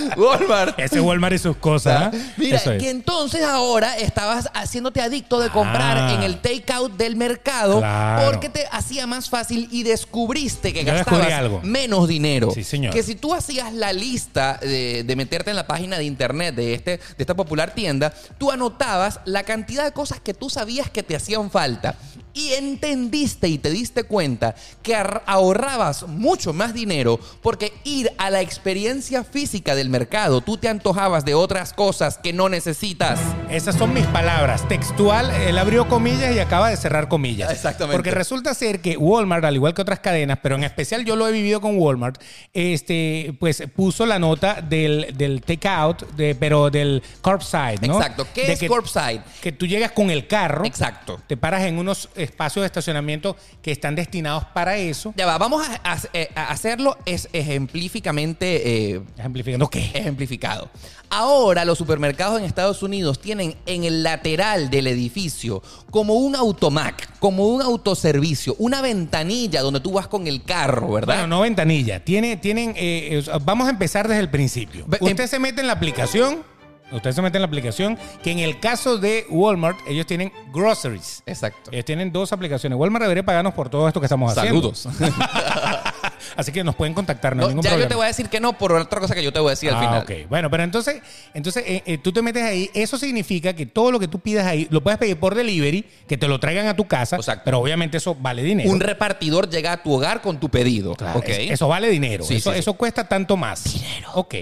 [0.16, 0.78] Walmart.
[0.78, 2.14] Ese Walmart y sus cosas.
[2.14, 2.22] ¿eh?
[2.36, 2.82] Mira, Eso es.
[2.82, 6.14] que entonces ahora estabas haciéndote adicto de comprar Ah.
[6.14, 8.30] en el takeout del mercado Claro.
[8.30, 11.60] porque te hacía más fácil y descubriste que Yo gastabas algo.
[11.62, 12.50] menos dinero.
[12.52, 12.92] Sí, señor.
[12.92, 16.74] Que si tú hacías la lista de, de meterte en la página de internet de,
[16.74, 21.02] este, de esta popular tienda, tú anotabas la cantidad de cosas que tú sabías que
[21.02, 21.94] te hacían falta.
[22.34, 24.94] Y entendiste y te diste cuenta que
[25.26, 31.24] ahorrabas mucho más dinero porque ir a la experiencia física del mercado, tú te antojabas
[31.24, 33.20] de otras cosas que no necesitas.
[33.50, 34.66] Esas son mis palabras.
[34.66, 37.50] Textual, él abrió comillas y acaba de cerrar comillas.
[37.52, 37.96] Exactamente.
[37.96, 41.28] Porque resulta ser que Walmart, al igual que otras cadenas, pero en especial yo lo
[41.28, 42.20] he vivido con Walmart,
[42.54, 47.96] este, pues puso la nota del, del takeout, de, pero del curbside, ¿no?
[47.96, 48.26] Exacto.
[48.34, 49.20] ¿Qué De es que- curbside?
[49.42, 50.64] Que tú llegas con el carro.
[50.64, 51.20] Exacto.
[51.26, 55.12] Te paras en unos espacios de estacionamiento que están destinados para eso.
[55.16, 55.98] Ya va, vamos a, a-
[56.34, 59.90] a hacerlo es ejemplificamente eh, Ejemplificando qué.
[59.94, 60.70] ejemplificado.
[61.10, 67.18] Ahora los supermercados en Estados Unidos tienen en el lateral del edificio como un automac,
[67.18, 71.14] como un autoservicio, una ventanilla donde tú vas con el carro, ¿verdad?
[71.16, 72.02] Bueno, no ventanilla.
[72.02, 74.84] Tiene, tienen, eh, eh, vamos a empezar desde el principio.
[74.86, 76.44] Ve- Usted em- se mete en la aplicación.
[76.92, 81.22] Usted se mete en la aplicación que en el caso de Walmart, ellos tienen groceries.
[81.26, 81.70] Exacto.
[81.72, 82.78] Ellos tienen dos aplicaciones.
[82.78, 84.74] Walmart debería pagarnos por todo esto que estamos haciendo.
[84.74, 84.88] Saludos.
[86.36, 87.86] Así que nos pueden contactar, no, No, ningún ya problema.
[87.86, 89.50] yo te voy a decir que no por otra cosa que yo te voy a
[89.50, 90.02] decir al Ah, final.
[90.02, 90.28] ok.
[90.30, 91.02] Bueno, pero entonces,
[91.34, 92.70] entonces eh, eh, tú te metes ahí.
[92.74, 96.16] Eso significa que todo lo que tú pidas ahí lo puedes pedir por delivery, que
[96.16, 97.16] te lo traigan a tu casa.
[97.16, 97.42] Exacto.
[97.44, 98.70] Pero obviamente eso vale dinero.
[98.70, 100.94] Un repartidor llega a tu hogar con tu pedido.
[100.94, 101.28] Claro, ¿ok?
[101.28, 102.24] es- Eso vale dinero.
[102.24, 102.60] Sí, eso, sí, sí.
[102.60, 103.64] eso cuesta tanto más.
[103.64, 104.10] Dinero.
[104.14, 104.34] Ok.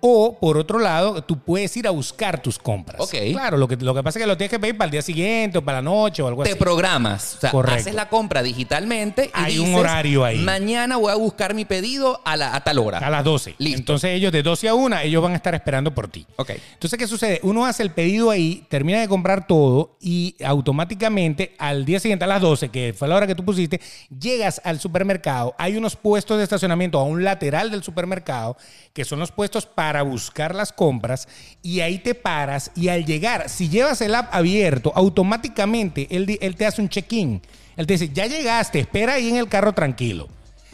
[0.00, 3.00] O, por otro lado, tú puedes ir a buscar tus compras.
[3.00, 3.14] Ok.
[3.32, 5.02] Claro, lo que, lo que pasa es que lo tienes que pedir para el día
[5.02, 6.58] siguiente o para la noche o algo te así.
[6.58, 7.36] programas.
[7.36, 7.80] O sea, Correcto.
[7.80, 10.38] haces la compra digitalmente y Hay un horario ahí.
[10.38, 12.98] Mañana voy a buscar mi pedido a, la, a tal hora.
[12.98, 13.56] A las 12.
[13.58, 13.78] Listo.
[13.78, 16.26] Entonces ellos de 12 a 1, ellos van a estar esperando por ti.
[16.36, 16.50] Ok.
[16.74, 17.40] Entonces, ¿qué sucede?
[17.42, 22.28] Uno hace el pedido ahí, termina de comprar todo y automáticamente al día siguiente a
[22.28, 23.80] las 12, que fue la hora que tú pusiste,
[24.16, 25.54] llegas al supermercado.
[25.58, 28.56] Hay unos puestos de estacionamiento a un lateral del supermercado,
[28.92, 31.28] que son los puestos para buscar las compras,
[31.62, 36.56] y ahí te paras y al llegar, si llevas el app abierto, automáticamente él, él
[36.56, 37.42] te hace un check-in.
[37.76, 40.28] Él te dice, ya llegaste, espera ahí en el carro tranquilo.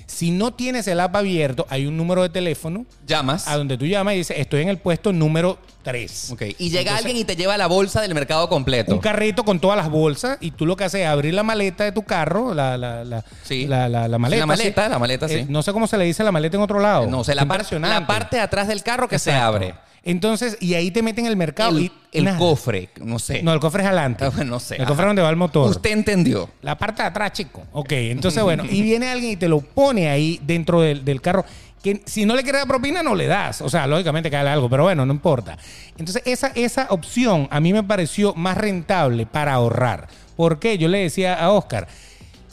[0.06, 3.48] Si no tienes el app abierto, hay un número de teléfono Llamas.
[3.48, 6.30] a donde tú llamas y dices, estoy en el puesto número 3.
[6.32, 6.42] Ok.
[6.58, 8.92] Y llega alguien y te lleva la bolsa del mercado completo.
[8.94, 11.84] Un carrito con todas las bolsas y tú lo que haces es abrir la maleta
[11.84, 13.66] de tu carro, la, la, la, Sí.
[13.66, 14.40] la, la- la maleta.
[14.40, 14.90] la maleta, sí.
[14.90, 15.34] la maleta, sí.
[15.34, 17.06] Eh, no sé cómo se le dice la maleta en otro lado.
[17.06, 19.74] no sé, la, Qué par- la parte de atrás del carro que se abre.
[20.04, 21.78] Entonces, y ahí te meten el mercado.
[21.78, 22.38] El, y el nada.
[22.38, 23.42] cofre, no sé.
[23.42, 24.24] No, el cofre es adelante.
[24.24, 24.76] Ah, bueno, no sé.
[24.76, 25.70] El cofre es donde va el motor.
[25.70, 26.50] Usted entendió.
[26.60, 27.62] La parte de atrás, chico.
[27.72, 31.44] Ok, entonces bueno, y viene alguien y te lo pone ahí dentro del, del carro.
[31.82, 33.60] Que si no le quieres dar propina, no le das.
[33.62, 35.56] O sea, lógicamente cae algo, pero bueno, no importa.
[35.98, 40.08] Entonces, esa, esa opción a mí me pareció más rentable para ahorrar.
[40.36, 40.78] ¿Por qué?
[40.78, 41.86] Yo le decía a Oscar,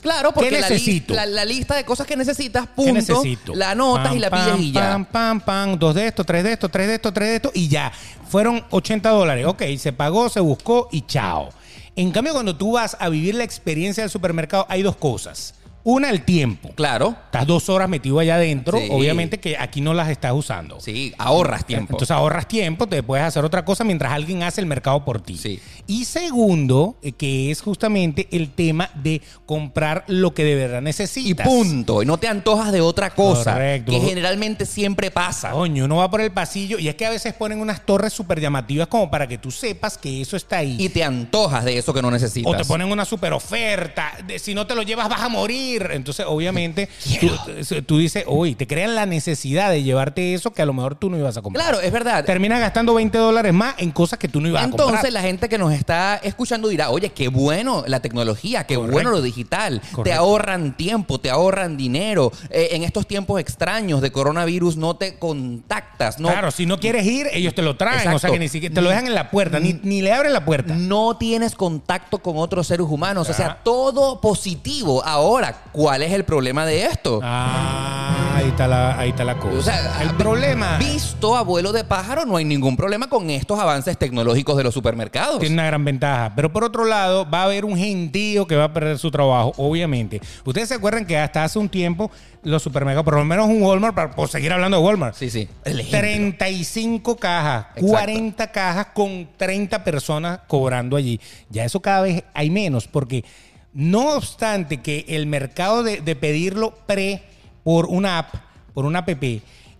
[0.02, 1.14] Claro, porque ¿Qué la, li- necesito?
[1.14, 3.54] la- la lista de cosas que necesitas, ¿qué punto, necesito?
[3.54, 4.80] la anotas Pam, y la pam, pides y ya.
[4.90, 7.50] Pam, pam, pam, dos de esto, tres de esto, tres de esto, tres de esto
[7.54, 7.90] y ya.
[8.28, 9.46] Fueron 80 dólares.
[9.46, 11.50] Ok, se pagó, se buscó y chao.
[11.94, 15.54] En cambio, cuando tú vas a vivir la experiencia del supermercado, hay dos cosas.
[15.84, 16.70] Una, el tiempo.
[16.74, 17.16] Claro.
[17.26, 18.88] Estás dos horas metido allá adentro, Sí.
[18.90, 20.78] obviamente que aquí no las estás usando.
[20.80, 21.94] Sí, ahorras tiempo.
[21.94, 25.36] Entonces ahorras tiempo, te puedes hacer otra cosa mientras alguien hace el mercado por ti.
[25.38, 25.60] Sí.
[25.86, 30.84] Y segundo, eh, que es justamente el tema de comprar lo que de verdad y
[30.84, 31.46] necesitas.
[31.46, 32.02] punto.
[32.02, 33.52] Y no te antojas de otra cosa.
[33.54, 33.90] Correcto.
[33.90, 35.50] Que generalmente siempre pasa.
[35.50, 38.40] Coño, uno va por el pasillo y es que a veces ponen unas torres súper
[38.40, 40.76] llamativas como para que tú sepas que eso está ahí.
[40.78, 42.52] Y te antojas de eso que no necesitas.
[42.52, 44.12] O te ponen una super oferta.
[44.26, 45.71] de si no te lo llevas, vas a morir.
[45.92, 46.88] Entonces, obviamente,
[47.20, 50.94] tú, tú dices, uy, te crean la necesidad de llevarte eso que a lo mejor
[50.94, 51.66] tú no ibas a comprar.
[51.66, 52.24] Claro, es verdad.
[52.24, 55.12] Terminas gastando 20 dólares más en cosas que tú no ibas a Entonces comprar.
[55.12, 58.92] la gente que nos está escuchando dirá, oye, qué bueno la tecnología, qué Correcto.
[58.92, 59.80] bueno lo digital.
[60.04, 62.32] Te ahorran tiempo, te ahorran dinero.
[62.50, 67.06] Eh, en estos tiempos extraños de coronavirus no te contactas, no, Claro, si no quieres
[67.06, 68.08] ir, ellos te lo traen.
[68.12, 70.32] O sea, que ni siquiera te lo dejan en la puerta, ni, ni le abren
[70.32, 70.74] la puerta.
[70.74, 73.28] no tienes contacto con otros seres humanos.
[73.28, 75.02] O sea, todo positivo.
[75.04, 77.20] Ahora, ¿cuál es el problema de esto?
[77.22, 79.56] Ah, ahí está la, ahí está la cosa.
[79.58, 83.96] O sea, el problema Visto abuelo de pájaro, no hay ningún problema con estos avances
[83.96, 85.38] tecnológicos de los supermercados.
[85.38, 86.32] tiene una gran ventaja.
[86.34, 89.52] Pero por otro lado, va a haber un gentío que va a perder su trabajo,
[89.56, 90.20] obviamente.
[90.44, 92.10] Ustedes se acuerdan que hasta hace un tiempo
[92.42, 95.48] los supermercados, por lo menos un Walmart, para por seguir hablando de Walmart, Sí, sí.
[95.64, 96.00] El ejemplo.
[96.00, 97.86] 35 cajas, Exacto.
[97.86, 101.20] 40 cajas con 30 personas cobrando allí.
[101.50, 103.24] Ya eso cada vez hay menos, porque
[103.74, 107.22] no obstante que el mercado de, pedirlo pre
[107.64, 108.34] por una app,
[108.74, 109.22] por una app,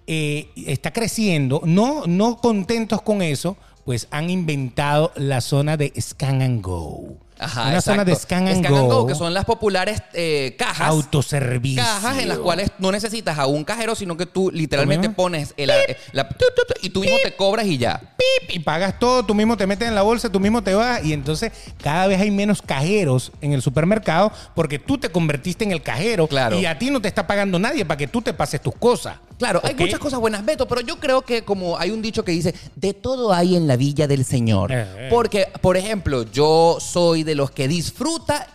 [0.07, 6.43] eh, está creciendo, no, no contentos con eso, pues han inventado la zona de Scan
[6.43, 7.17] and Go.
[7.45, 8.35] Ajá, una zona de exacto.
[8.37, 10.89] Scan and, go, que son las populares eh, cajas.
[10.89, 11.83] autoservicio.
[11.83, 15.71] Cajas en las cuales no necesitas a un cajero, sino que tú literalmente pones el,
[15.71, 16.29] eh, la,
[16.83, 17.99] y tú mismo te cobras y ya.
[17.99, 21.05] pip, y pagas todo, tú mismo te metes en la bolsa, tú mismo te vas
[21.05, 21.53] y entonces
[21.83, 26.27] cada vez hay menos cajeros en el supermercado porque tú te convertiste en el cajero
[26.29, 26.59] Claro.
[26.59, 29.17] y a ti no te está pagando nadie para que tú te pases tus cosas.
[29.43, 32.31] Claro, hay muchas cosas buenas, Beto, pero yo creo que como hay un dicho que
[32.31, 34.71] dice, de todo hay en la villa del Señor.
[34.71, 35.09] Eh, eh.
[35.11, 38.47] Porque, por ejemplo, yo soy de los que disfruta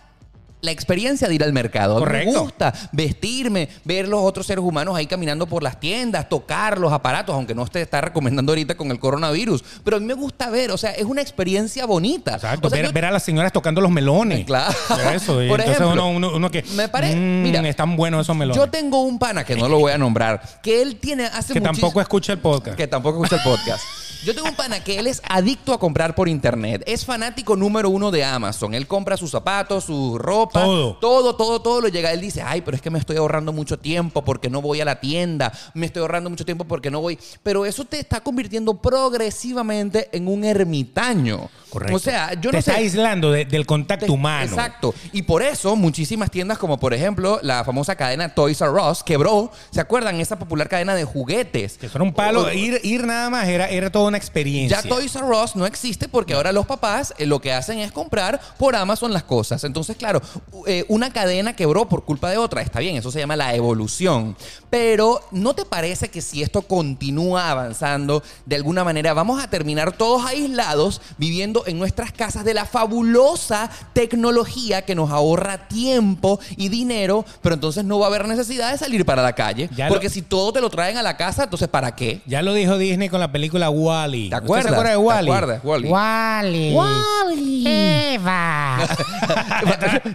[0.60, 1.96] la experiencia de ir al mercado.
[1.96, 2.40] A mí Me Correcto.
[2.42, 7.34] gusta vestirme, ver los otros seres humanos ahí caminando por las tiendas, tocar los aparatos,
[7.34, 9.62] aunque no te está recomendando ahorita con el coronavirus.
[9.84, 12.34] Pero a mí me gusta ver, o sea, es una experiencia bonita.
[12.34, 14.44] Exacto, O sea, ver, yo- ver a las señoras tocando los melones.
[14.46, 14.72] Claro.
[15.14, 16.62] Eso, Por entonces ejemplo, uno, uno- uno que.
[16.74, 18.56] me pare- "Mm, mira, están buenos esos melones.
[18.56, 21.60] Yo tengo un pana que no lo voy a nombrar, que él tiene hace que
[21.60, 22.76] muchis- tampoco escucha el podcast.
[22.76, 23.82] que tampoco escucha el podcast.
[24.24, 26.82] Yo tengo un pana que él es adicto a comprar por internet.
[26.86, 28.74] Es fanático número uno de Amazon.
[28.74, 30.64] Él compra sus zapatos, su ropa.
[30.64, 30.96] Todo.
[30.96, 32.12] Todo, todo, todo lo llega.
[32.12, 34.84] Él dice, ay, pero es que me estoy ahorrando mucho tiempo porque no voy a
[34.84, 35.52] la tienda.
[35.72, 37.16] Me estoy ahorrando mucho tiempo porque no voy.
[37.44, 41.48] Pero eso te está convirtiendo progresivamente en un ermitaño.
[41.70, 41.96] Correcto.
[41.96, 42.78] O sea, yo Te no está sé.
[42.78, 44.44] aislando de- del contacto Te- humano.
[44.50, 44.94] Exacto.
[45.12, 49.50] Y por eso muchísimas tiendas como por ejemplo la famosa cadena Toys R Us quebró.
[49.70, 50.20] ¿Se acuerdan?
[50.20, 51.76] Esa popular cadena de juguetes.
[51.78, 52.44] Que era un palo.
[52.46, 54.80] O- ir, ir nada más era, era toda una experiencia.
[54.82, 57.92] Ya Toys R Us no existe porque ahora los papás eh, lo que hacen es
[57.92, 59.62] comprar por Amazon las cosas.
[59.64, 62.62] Entonces, claro, u- eh, una cadena quebró por culpa de otra.
[62.62, 64.36] Está bien, eso se llama la evolución.
[64.70, 69.92] Pero ¿no te parece que si esto continúa avanzando, de alguna manera vamos a terminar
[69.92, 76.68] todos aislados viviendo en nuestras casas de la fabulosa tecnología que nos ahorra tiempo y
[76.68, 79.68] dinero, pero entonces no va a haber necesidad de salir para la calle?
[79.76, 82.20] Ya lo- porque si todo te lo traen a la casa, entonces ¿para qué?
[82.26, 84.28] Ya lo dijo Disney con la película Wally.
[84.30, 84.66] ¿Te acuerdas?
[84.68, 85.30] ¿Se acuerda de ¿Te Wally?
[85.30, 85.88] acuerdas, Wall-E?
[85.88, 86.74] Wally.
[86.74, 87.64] Wally.
[87.66, 88.78] Eva.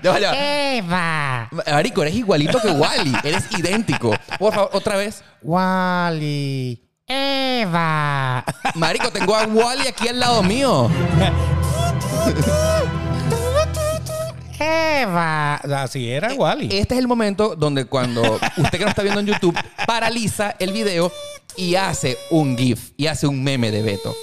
[0.04, 0.38] Ya ya va.
[0.38, 1.50] Eva.
[1.72, 3.14] Marico, eres igualito que Wally.
[3.24, 4.12] Eres idéntico.
[4.40, 5.24] Por favor, otra vez.
[5.42, 6.83] Wally.
[7.14, 8.44] Eva.
[8.76, 10.90] Marico, tengo a Wally aquí al lado mío.
[14.60, 15.56] Eva.
[15.56, 16.70] Así era Wally.
[16.72, 18.22] Este es el momento donde cuando
[18.58, 21.12] usted que no está viendo en YouTube paraliza el video
[21.56, 24.16] y hace un GIF y hace un meme de Beto.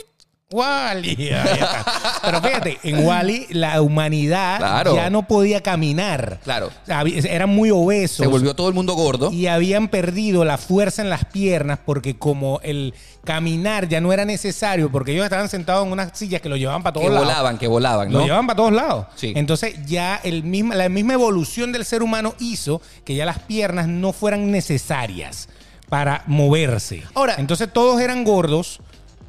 [0.52, 1.16] Wally.
[2.22, 4.94] Pero fíjate, en Wally la humanidad Claro.
[4.96, 6.40] ya no podía caminar.
[6.42, 6.70] Claro.
[6.88, 8.16] Eran muy obesos.
[8.18, 9.30] Se volvió todo el mundo gordo.
[9.30, 14.24] y habían perdido la fuerza en las piernas porque como el caminar ya no era
[14.24, 17.28] necesario porque ellos estaban sentados en unas sillas que lo llevaban para Que todos lados.
[17.28, 18.24] volaban, que volaban, Lo ¿no?
[18.24, 19.06] llevaban para todos lados.
[19.14, 19.32] Sí.
[19.36, 23.86] Entonces ya el misma, la misma evolución del ser humano hizo que ya las piernas
[23.86, 25.48] no fueran necesarias
[25.88, 27.02] para moverse.
[27.14, 28.80] Ahora- entonces todos eran gordos.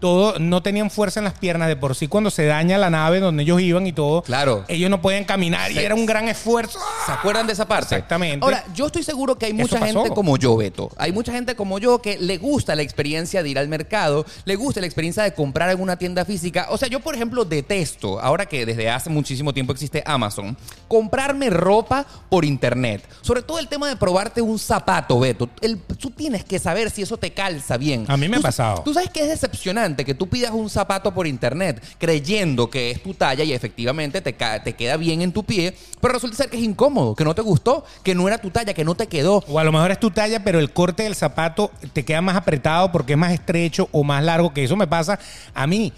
[0.01, 3.19] Todos no tenían fuerza en las piernas de por sí cuando se daña la nave
[3.19, 4.23] donde ellos iban y todo.
[4.23, 4.65] Claro.
[4.67, 6.79] Ellos no podían caminar y era un gran esfuerzo.
[7.05, 7.93] ¿Se acuerdan de esa parte?
[7.95, 8.43] Exactamente.
[8.43, 10.89] Ahora, yo estoy seguro que hay mucha gente como yo, Beto.
[10.97, 14.55] Hay mucha gente como yo que le gusta la experiencia de ir al mercado, le
[14.55, 16.65] gusta la experiencia de comprar en una tienda física.
[16.71, 21.51] O sea, yo, por ejemplo, detesto, ahora que desde hace muchísimo tiempo existe Amazon, comprarme
[21.51, 23.07] ropa por internet.
[23.21, 25.47] Sobre todo el tema de probarte un zapato, Beto.
[25.61, 28.05] El- tú tienes que saber si eso te calza bien.
[28.07, 28.81] A mí me ha pasado.
[28.83, 33.03] Tú sabes que es decepcionante que tú pidas un zapato por internet creyendo que es
[33.03, 36.57] tu talla y efectivamente te, te queda bien en tu pie, pero resulta ser que
[36.57, 39.43] es incómodo, que no te gustó, que no era tu talla, que no te quedó.
[39.47, 42.35] O a lo mejor es tu talla, pero el corte del zapato te queda más
[42.35, 45.19] apretado porque es más estrecho o más largo, que eso me pasa
[45.53, 45.93] a mí.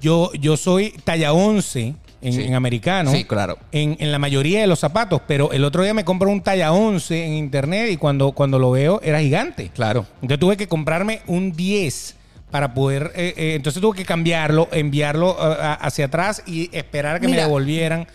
[0.00, 2.42] Yo, yo soy talla 11 en, Sí.
[2.42, 3.12] en americano.
[3.12, 3.56] Sí, claro.
[3.72, 6.72] En, en la mayoría de los zapatos, pero el otro día me compré un talla
[6.72, 9.70] 11 en internet y cuando, cuando lo veo era gigante.
[9.74, 10.04] Claro.
[10.22, 12.15] Entonces tuve que comprarme un 10
[12.50, 17.16] para poder, eh, eh, entonces tuve que cambiarlo, enviarlo eh, a- hacia atrás y esperar
[17.16, 18.06] a que Mira, me devolvieran.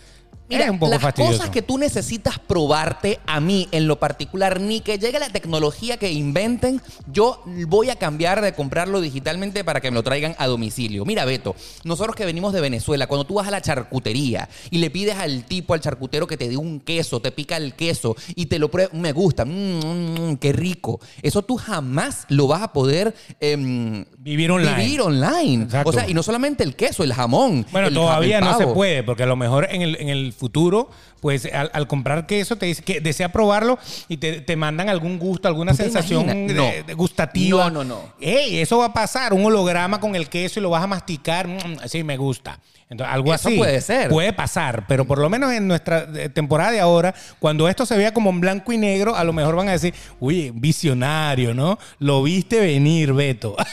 [0.52, 1.38] Mira, es un poco las fastidioso.
[1.38, 5.96] cosas que tú necesitas probarte a mí en lo particular, ni que llegue la tecnología
[5.96, 6.80] que inventen,
[7.12, 11.04] yo voy a cambiar de comprarlo digitalmente para que me lo traigan a domicilio.
[11.04, 14.90] Mira, Beto, nosotros que venimos de Venezuela, cuando tú vas a la charcutería y le
[14.90, 18.46] pides al tipo, al charcutero que te dé un queso, te pica el queso y
[18.46, 21.00] te lo prueba, me gusta, mm, mm, qué rico.
[21.22, 24.76] Eso tú jamás lo vas a poder em, Vivir online.
[24.76, 25.64] Vivir online.
[25.64, 25.90] Exacto.
[25.90, 27.66] O sea, y no solamente el queso, el jamón.
[27.72, 30.90] Bueno, el todavía no se puede, porque a lo mejor en el, en el futuro,
[31.20, 33.78] pues al, al comprar queso te dice que desea probarlo
[34.08, 36.64] y te, te mandan algún gusto, alguna ¿Tú te sensación de- No.
[36.84, 37.70] de gustativa.
[37.70, 38.12] No, no, no.
[38.20, 41.46] Ey, eso va a pasar, un holograma con el queso y lo vas a masticar.
[41.46, 42.58] Mm, sí, me gusta.
[42.90, 43.56] Entonces, algo Eso así.
[43.56, 44.10] puede ser.
[44.10, 47.96] Puede pasar, pero por lo menos en nuestra eh, temporada de ahora, cuando esto se
[47.96, 51.78] vea como en blanco y negro, a lo mejor van a decir, uy, visionario, ¿no?
[52.00, 53.56] Lo viste venir, Beto.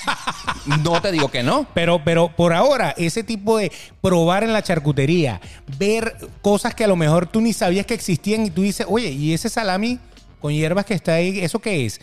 [0.84, 1.66] No te digo que no.
[1.74, 5.40] Pero, pero por ahora, ese tipo de probar en la charcutería,
[5.78, 6.16] ver
[6.50, 9.34] cosas que a lo mejor tú ni sabías que existían y tú dices, oye, ¿y
[9.34, 10.00] ese salami
[10.42, 12.02] con hierbas que está ahí, eso qué es?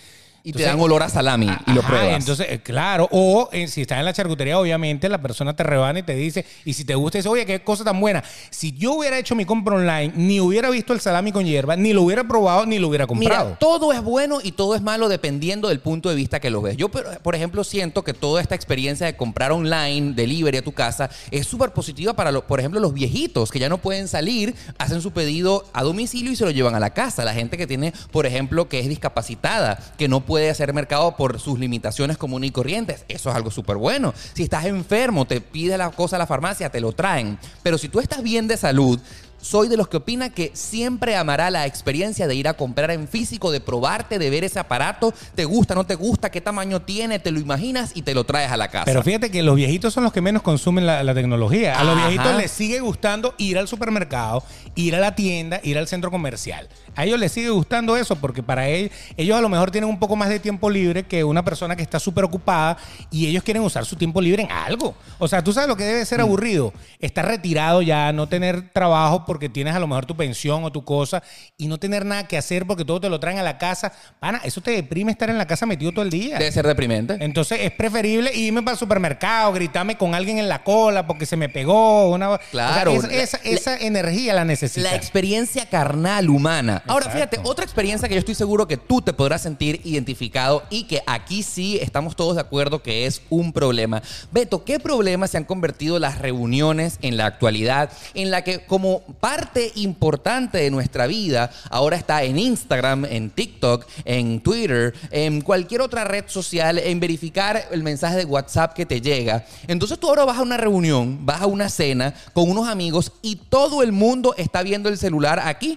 [0.48, 2.20] Y te dan olor a salami y lo Ajá, pruebas.
[2.20, 5.98] Entonces, eh, claro, o eh, si estás en la charcutería, obviamente la persona te rebana
[5.98, 8.22] y te dice, y si te gusta, dice, oye, qué cosa tan buena.
[8.50, 11.92] Si yo hubiera hecho mi compra online, ni hubiera visto el salami con hierba, ni
[11.92, 13.44] lo hubiera probado, ni lo hubiera comprado.
[13.46, 16.62] Mira, todo es bueno y todo es malo dependiendo del punto de vista que lo
[16.62, 16.76] ves.
[16.76, 20.70] Yo, por por ejemplo, siento que toda esta experiencia de comprar online, delivery a tu
[20.70, 24.54] casa, es súper positiva para, lo- por ejemplo, los viejitos que ya no pueden salir,
[24.78, 27.24] hacen su pedido a domicilio y se lo llevan a la casa.
[27.24, 31.40] La gente que tiene, por ejemplo, que es discapacitada, que no puede hacer mercado por
[31.40, 33.04] sus limitaciones comunes y corrientes.
[33.08, 34.14] Eso es algo súper bueno.
[34.34, 37.38] Si estás enfermo, te pide la cosa a la farmacia, te lo traen.
[37.62, 39.00] Pero si tú estás bien de salud,
[39.40, 43.06] soy de los que opina que siempre amará la experiencia de ir a comprar en
[43.06, 47.18] físico, de probarte, de ver ese aparato, te gusta, no te gusta, qué tamaño tiene,
[47.18, 48.86] te lo imaginas y te lo traes a la casa.
[48.86, 51.78] Pero fíjate que los viejitos son los que menos consumen la, la tecnología.
[51.78, 54.42] A los viejitos les sigue gustando ir al supermercado,
[54.74, 56.68] ir a la tienda, ir al centro comercial.
[56.96, 59.98] A ellos les sigue gustando eso porque para ellos, ellos a lo mejor tienen un
[59.98, 62.76] poco más de tiempo libre que una persona que está súper ocupada
[63.10, 64.94] y ellos quieren usar su tiempo libre en algo.
[65.18, 66.06] O sea, tú sabes lo que debe Mm.
[66.06, 66.72] ser aburrido.
[66.98, 70.84] Estar retirado ya, no tener trabajo porque tienes a lo mejor tu pensión o tu
[70.84, 71.22] cosa
[71.58, 73.92] y no tener nada que hacer porque todo te lo traen a la casa.
[74.18, 76.38] Pana, eso te deprime estar en la casa metido todo el día.
[76.38, 77.16] Debe ser deprimente.
[77.20, 81.36] Entonces es preferible irme para el supermercado, gritarme con alguien en la cola porque se
[81.36, 82.10] me pegó.
[82.10, 82.38] Una...
[82.50, 82.94] Claro.
[82.94, 84.90] O sea, esa, esa- esa energía la necesita.
[84.90, 86.82] La experiencia carnal humana.
[86.88, 87.36] Ahora, Exacto.
[87.36, 91.02] fíjate, otra experiencia que yo estoy seguro que tú te podrás sentir identificado y que
[91.06, 94.02] aquí sí estamos todos de acuerdo que es un problema.
[94.30, 99.00] Beto, ¿qué problemas se han convertido las reuniones en la actualidad en la que como
[99.20, 105.80] parte importante de nuestra vida ahora está en Instagram, en TikTok, en Twitter, en cualquier
[105.80, 109.44] otra red social, en verificar el mensaje de WhatsApp que te llega?
[109.66, 113.36] Entonces tú ahora vas a una reunión, vas a una cena con unos amigos y
[113.36, 115.74] todo el mundo está viendo el celular aquí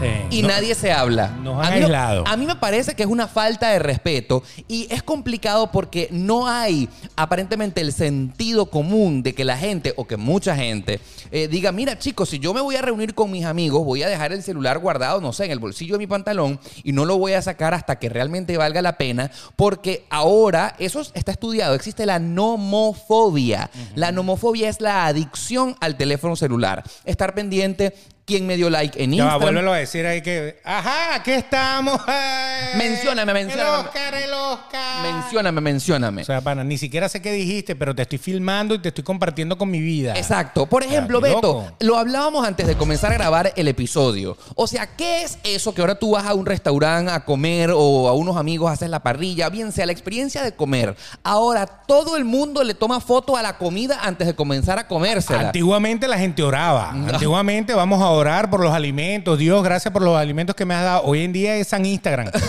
[0.00, 0.38] Sí.
[0.38, 1.28] y No, nadie se habla.
[1.42, 2.24] nos han a, mí, aislado.
[2.26, 6.48] a mí me parece que es una falta de respeto y es complicado porque no
[6.48, 11.70] hay aparentemente el sentido común de que la gente o que mucha gente eh, diga,
[11.72, 14.42] mira chicos, si yo me voy a reunir con mis amigos, voy a dejar el
[14.42, 17.42] celular guardado, no sé, en el bolsillo de mi pantalón y no lo voy a
[17.42, 23.70] sacar hasta que realmente valga la pena porque ahora, eso está estudiado, existe la nomofobia.
[23.94, 26.82] La nomofobia es la adicción al teléfono celular.
[27.04, 27.94] Estar pendiente
[28.30, 29.40] quién me dio like en Ya Instagram.
[29.40, 30.60] vuélvelo a decir ahí que.
[30.64, 32.00] Ajá, aquí estamos.
[32.06, 32.78] ¡Ay!
[32.78, 33.70] Mencióname, mencióname.
[33.80, 35.02] El Oscar, el Oscar.
[35.02, 36.22] Mencióname, mencióname.
[36.22, 39.02] O sea, pana, ni siquiera sé qué dijiste, pero te estoy filmando y te estoy
[39.02, 40.14] compartiendo con mi vida.
[40.16, 40.66] Exacto.
[40.66, 41.72] Por ejemplo, qué Beto, loco.
[41.80, 44.36] lo hablábamos antes de comenzar a grabar el episodio.
[44.54, 48.06] O sea, ¿qué es eso que ahora tú vas a un restaurante a comer o
[48.08, 49.48] a unos amigos haces la parrilla?
[49.48, 50.94] Bien sea la experiencia de comer.
[51.24, 55.40] Ahora todo el mundo le toma foto a la comida antes de comenzar a comérsela.
[55.48, 56.90] Antiguamente la gente oraba.
[56.90, 59.38] Antiguamente vamos a orar por los alimentos.
[59.38, 61.02] Dios, gracias por los alimentos que me has dado.
[61.04, 62.30] Hoy en día es San Instagram.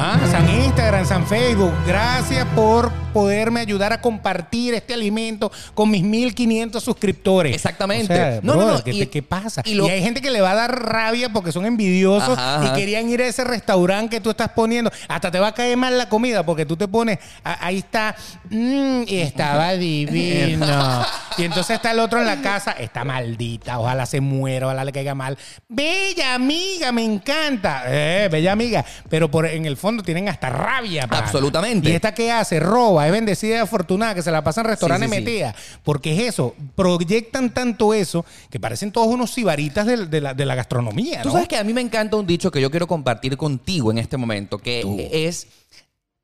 [0.00, 1.72] Ah, San Instagram, San Facebook.
[1.84, 7.52] Gracias por poderme ayudar a compartir este alimento con mis 1500 suscriptores.
[7.54, 8.12] Exactamente.
[8.12, 9.62] O sea, No, no, brother, no, ¿qué, y- te- qué pasa?
[9.64, 12.66] y hay gente que le va a dar rabia porque son envidiosos Ajá, ajá.
[12.68, 14.92] y querían ir a ese restaurante que tú estás poniendo.
[15.08, 18.14] Hasta te va a caer mal la comida porque tú te pones, a- ahí está,
[18.50, 21.04] mm, y estaba divino.
[21.38, 24.92] y entonces está el otro en la casa, está maldita, ojalá se muera, ojalá le
[24.92, 25.36] caiga mal.
[25.68, 27.82] Bella amiga, me encanta.
[27.86, 28.84] Eh, bella amiga.
[29.10, 31.06] Pero por, en el fondo tienen hasta rabia.
[31.06, 31.24] pana.
[31.24, 31.90] Absolutamente.
[31.90, 35.10] Y esta que hace, roba, es bendecida y afortunada, que se la pasan en restaurantes
[35.10, 35.24] Sí, sí, sí.
[35.26, 35.54] metidas.
[35.82, 40.46] Porque es eso, proyectan tanto eso que parecen todos unos sibaritas de, de la, de
[40.46, 41.20] la gastronomía.
[41.22, 41.32] Tú ¿no?
[41.34, 44.16] sabes que a mí me encanta un dicho que yo quiero compartir contigo en este
[44.16, 45.48] momento, que es,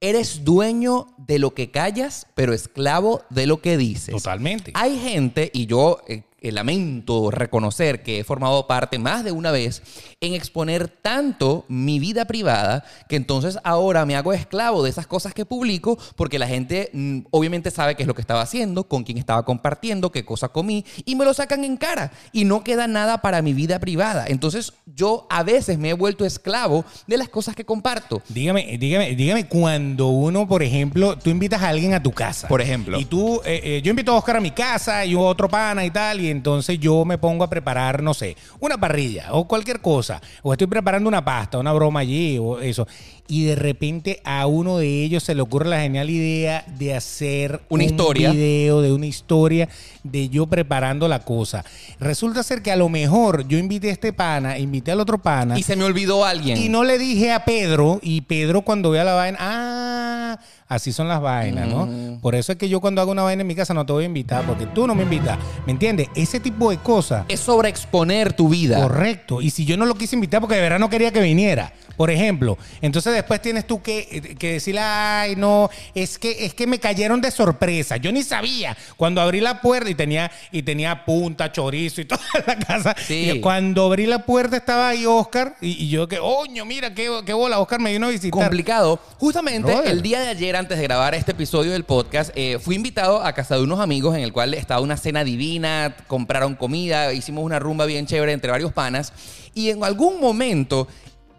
[0.00, 4.14] eres dueño de lo que callas, pero esclavo de lo que dices.
[4.14, 4.70] Totalmente.
[4.74, 9.50] Hay gente, y yo eh, eh, lamento reconocer que he formado parte más de una
[9.50, 9.82] vez
[10.20, 15.32] en exponer tanto mi vida privada que entonces ahora me hago esclavo de esas cosas
[15.32, 19.04] que publico porque la gente mm, obviamente sabe qué es lo que estaba haciendo, con
[19.04, 22.86] quién estaba compartiendo, qué cosa comí y me lo sacan en cara y no queda
[22.86, 24.26] nada para mi vida privada.
[24.28, 28.22] Entonces yo a veces me he vuelto esclavo de las cosas que comparto.
[28.28, 32.48] Dígame, dígame, dígame cuando uno, por ejemplo, tú invitas a alguien a tu casa.
[32.48, 33.00] Por ejemplo.
[33.00, 35.90] Y tú, eh, eh, yo invito a Oscar a mi casa y otro pana y
[35.90, 40.20] tal, y entonces yo me pongo a preparar, no sé, una parrilla o cualquier cosa.
[40.42, 42.86] O estoy preparando una pasta, una broma allí o eso.
[43.26, 47.62] Y de repente a uno de ellos se le ocurre la genial idea de hacer
[47.70, 48.32] Una un historia.
[48.32, 49.68] video de una historia
[50.02, 51.64] de yo preparando la cosa.
[51.98, 55.58] Resulta ser que a lo mejor yo invité a este pana, invité al otro pana.
[55.58, 56.58] Y se me olvidó alguien.
[56.58, 61.08] Y no le dije a Pedro, y Pedro cuando vea la vaina, ah, así son
[61.08, 61.68] las vainas.
[61.68, 62.18] ¿no?
[62.20, 64.04] Por eso es que yo cuando hago una vaina en mi casa no te voy
[64.04, 65.38] a invitar, porque tú no me invitas.
[65.66, 66.08] ¿Me entiendes?
[66.14, 67.24] Ese tipo de cosas.
[67.28, 68.80] Es sobreexponer tu vida.
[68.80, 69.40] Correcto.
[69.40, 72.10] Y si yo no lo quise invitar porque de verdad no quería que viniera, por
[72.10, 76.78] ejemplo, entonces después tienes tú que, que decirle, ay, no, es que, es que me
[76.80, 77.96] cayeron de sorpresa.
[77.96, 78.76] Yo ni sabía.
[78.96, 82.96] Cuando abrí la puerta y tenía, y tenía punta, chorizo y toda la casa.
[83.06, 83.30] Sí.
[83.34, 87.08] Y cuando abrí la puerta estaba ahí Oscar y, y yo que, oño, mira, qué,
[87.24, 88.40] qué bola, Oscar me vino a visitar.
[88.40, 88.98] complicado.
[89.18, 89.90] Justamente Brother.
[89.90, 93.32] el día de ayer, antes de grabar este episodio del podcast, eh, fui invitado a
[93.32, 97.58] casa de unos amigos en el cual estaba una cena divina, compraron comida, hicimos una
[97.58, 99.12] rumba bien chévere entre varios panas.
[99.54, 100.86] Y en algún momento,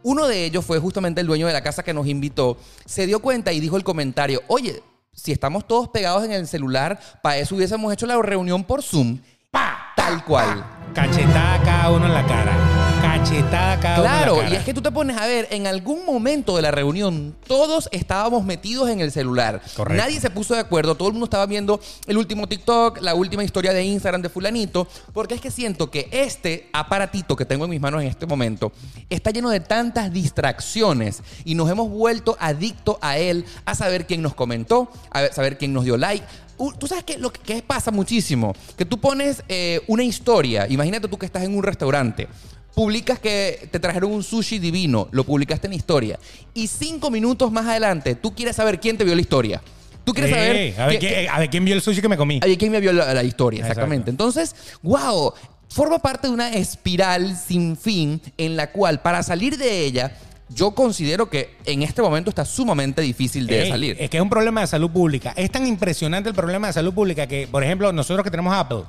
[0.04, 3.19] uno de ellos fue justamente el dueño de la casa que nos invitó, se dio
[3.19, 4.82] cuenta y dijo el comentario, oye,
[5.13, 9.19] si estamos todos pegados en el celular, para eso hubiésemos hecho la reunión por Zoom.
[9.51, 9.93] ¡Pa!
[9.95, 10.65] Tal cual.
[10.93, 12.85] Cachetada cada uno en la cara.
[13.26, 14.54] Cachetada cada uno en Claro, la cara.
[14.54, 17.90] y es que tú te pones a ver, en algún momento de la reunión, todos
[17.92, 19.64] estábamos metidos en el celular.
[19.76, 20.04] Correcto.
[20.04, 23.44] Nadie se puso de acuerdo, todo el mundo estaba viendo el último TikTok, la última
[23.44, 27.72] historia de Instagram de fulanito, porque es que siento que este aparatito que tengo en
[27.72, 28.72] mis manos en este momento
[29.10, 34.22] está lleno de tantas distracciones y nos hemos vuelto adictos a él, a saber quién
[34.22, 36.24] nos comentó, a saber quién nos dio like.
[36.58, 40.68] Uh, Tú sabes que lo que, que pasa muchísimo, que tú pones eh, una historia,
[40.70, 42.30] imagínate tú que estás en un restaurante,
[42.76, 46.19] publicas que te trajeron un sushi divino, lo publicaste en historia,
[46.53, 49.61] y cinco minutos más adelante tú quieres saber quién te vio la historia.
[50.03, 50.80] Tú quieres saber...
[50.80, 52.39] a, ver, que- ¿quién, a ver quién vio el sushi que me comí.
[52.43, 53.61] Oye, ¿quién me vio la, la historia?
[53.61, 53.80] Exacto.
[53.80, 54.11] Exactamente.
[54.11, 55.34] Entonces, wow,
[55.67, 60.15] forma parte de una espiral sin fin en la cual para salir de ella,
[60.49, 63.97] yo considero que en este momento está sumamente difícil de Ey, salir.
[63.99, 65.34] Es que es un problema de salud pública.
[65.36, 68.84] Es tan impresionante el problema de salud pública que, por ejemplo, nosotros que tenemos Apple,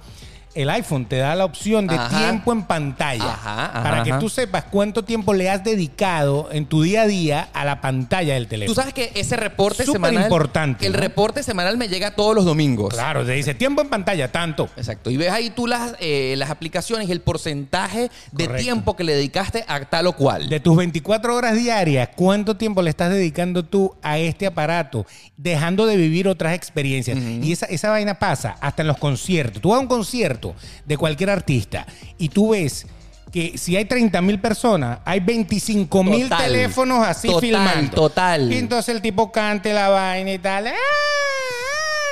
[0.57, 2.19] el iPhone te da la opción de Ajá.
[2.19, 6.67] tiempo en pantalla Ajá, ajá, para que tú sepas cuánto tiempo le has dedicado en
[6.67, 8.75] tu día a día a la pantalla del teléfono.
[8.75, 10.23] Tú sabes que ese reporte Súper semanal...
[10.25, 10.99] importante, El ¿no?
[10.99, 12.93] reporte semanal me llega todos los domingos.
[12.95, 14.69] Claro, te dice tiempo en pantalla, tanto.
[14.77, 15.11] Exacto.
[15.11, 18.63] Y ves ahí tú las, eh, las aplicaciones y el porcentaje de Correcto.
[18.63, 20.49] tiempo que le dedicaste a tal o cual.
[20.49, 25.07] De tus 24 horas diarias, ¿cuánto tiempo le estás dedicando tú a este aparato?
[25.37, 27.19] Dejando de vivir otras experiencias.
[27.19, 29.61] Y esa, esa vaina pasa hasta en los conciertos.
[29.61, 30.46] Tú vas a un concierto
[30.85, 31.87] de cualquier artista
[32.19, 32.87] y tú ves
[33.33, 37.91] que si hay 30 mil personas, hay 25 mil teléfonos así Total, filmando.
[37.95, 38.53] total.
[38.53, 40.69] Y entonces el tipo cante la vaina y tal.
[40.69, 40.73] ¡Ah!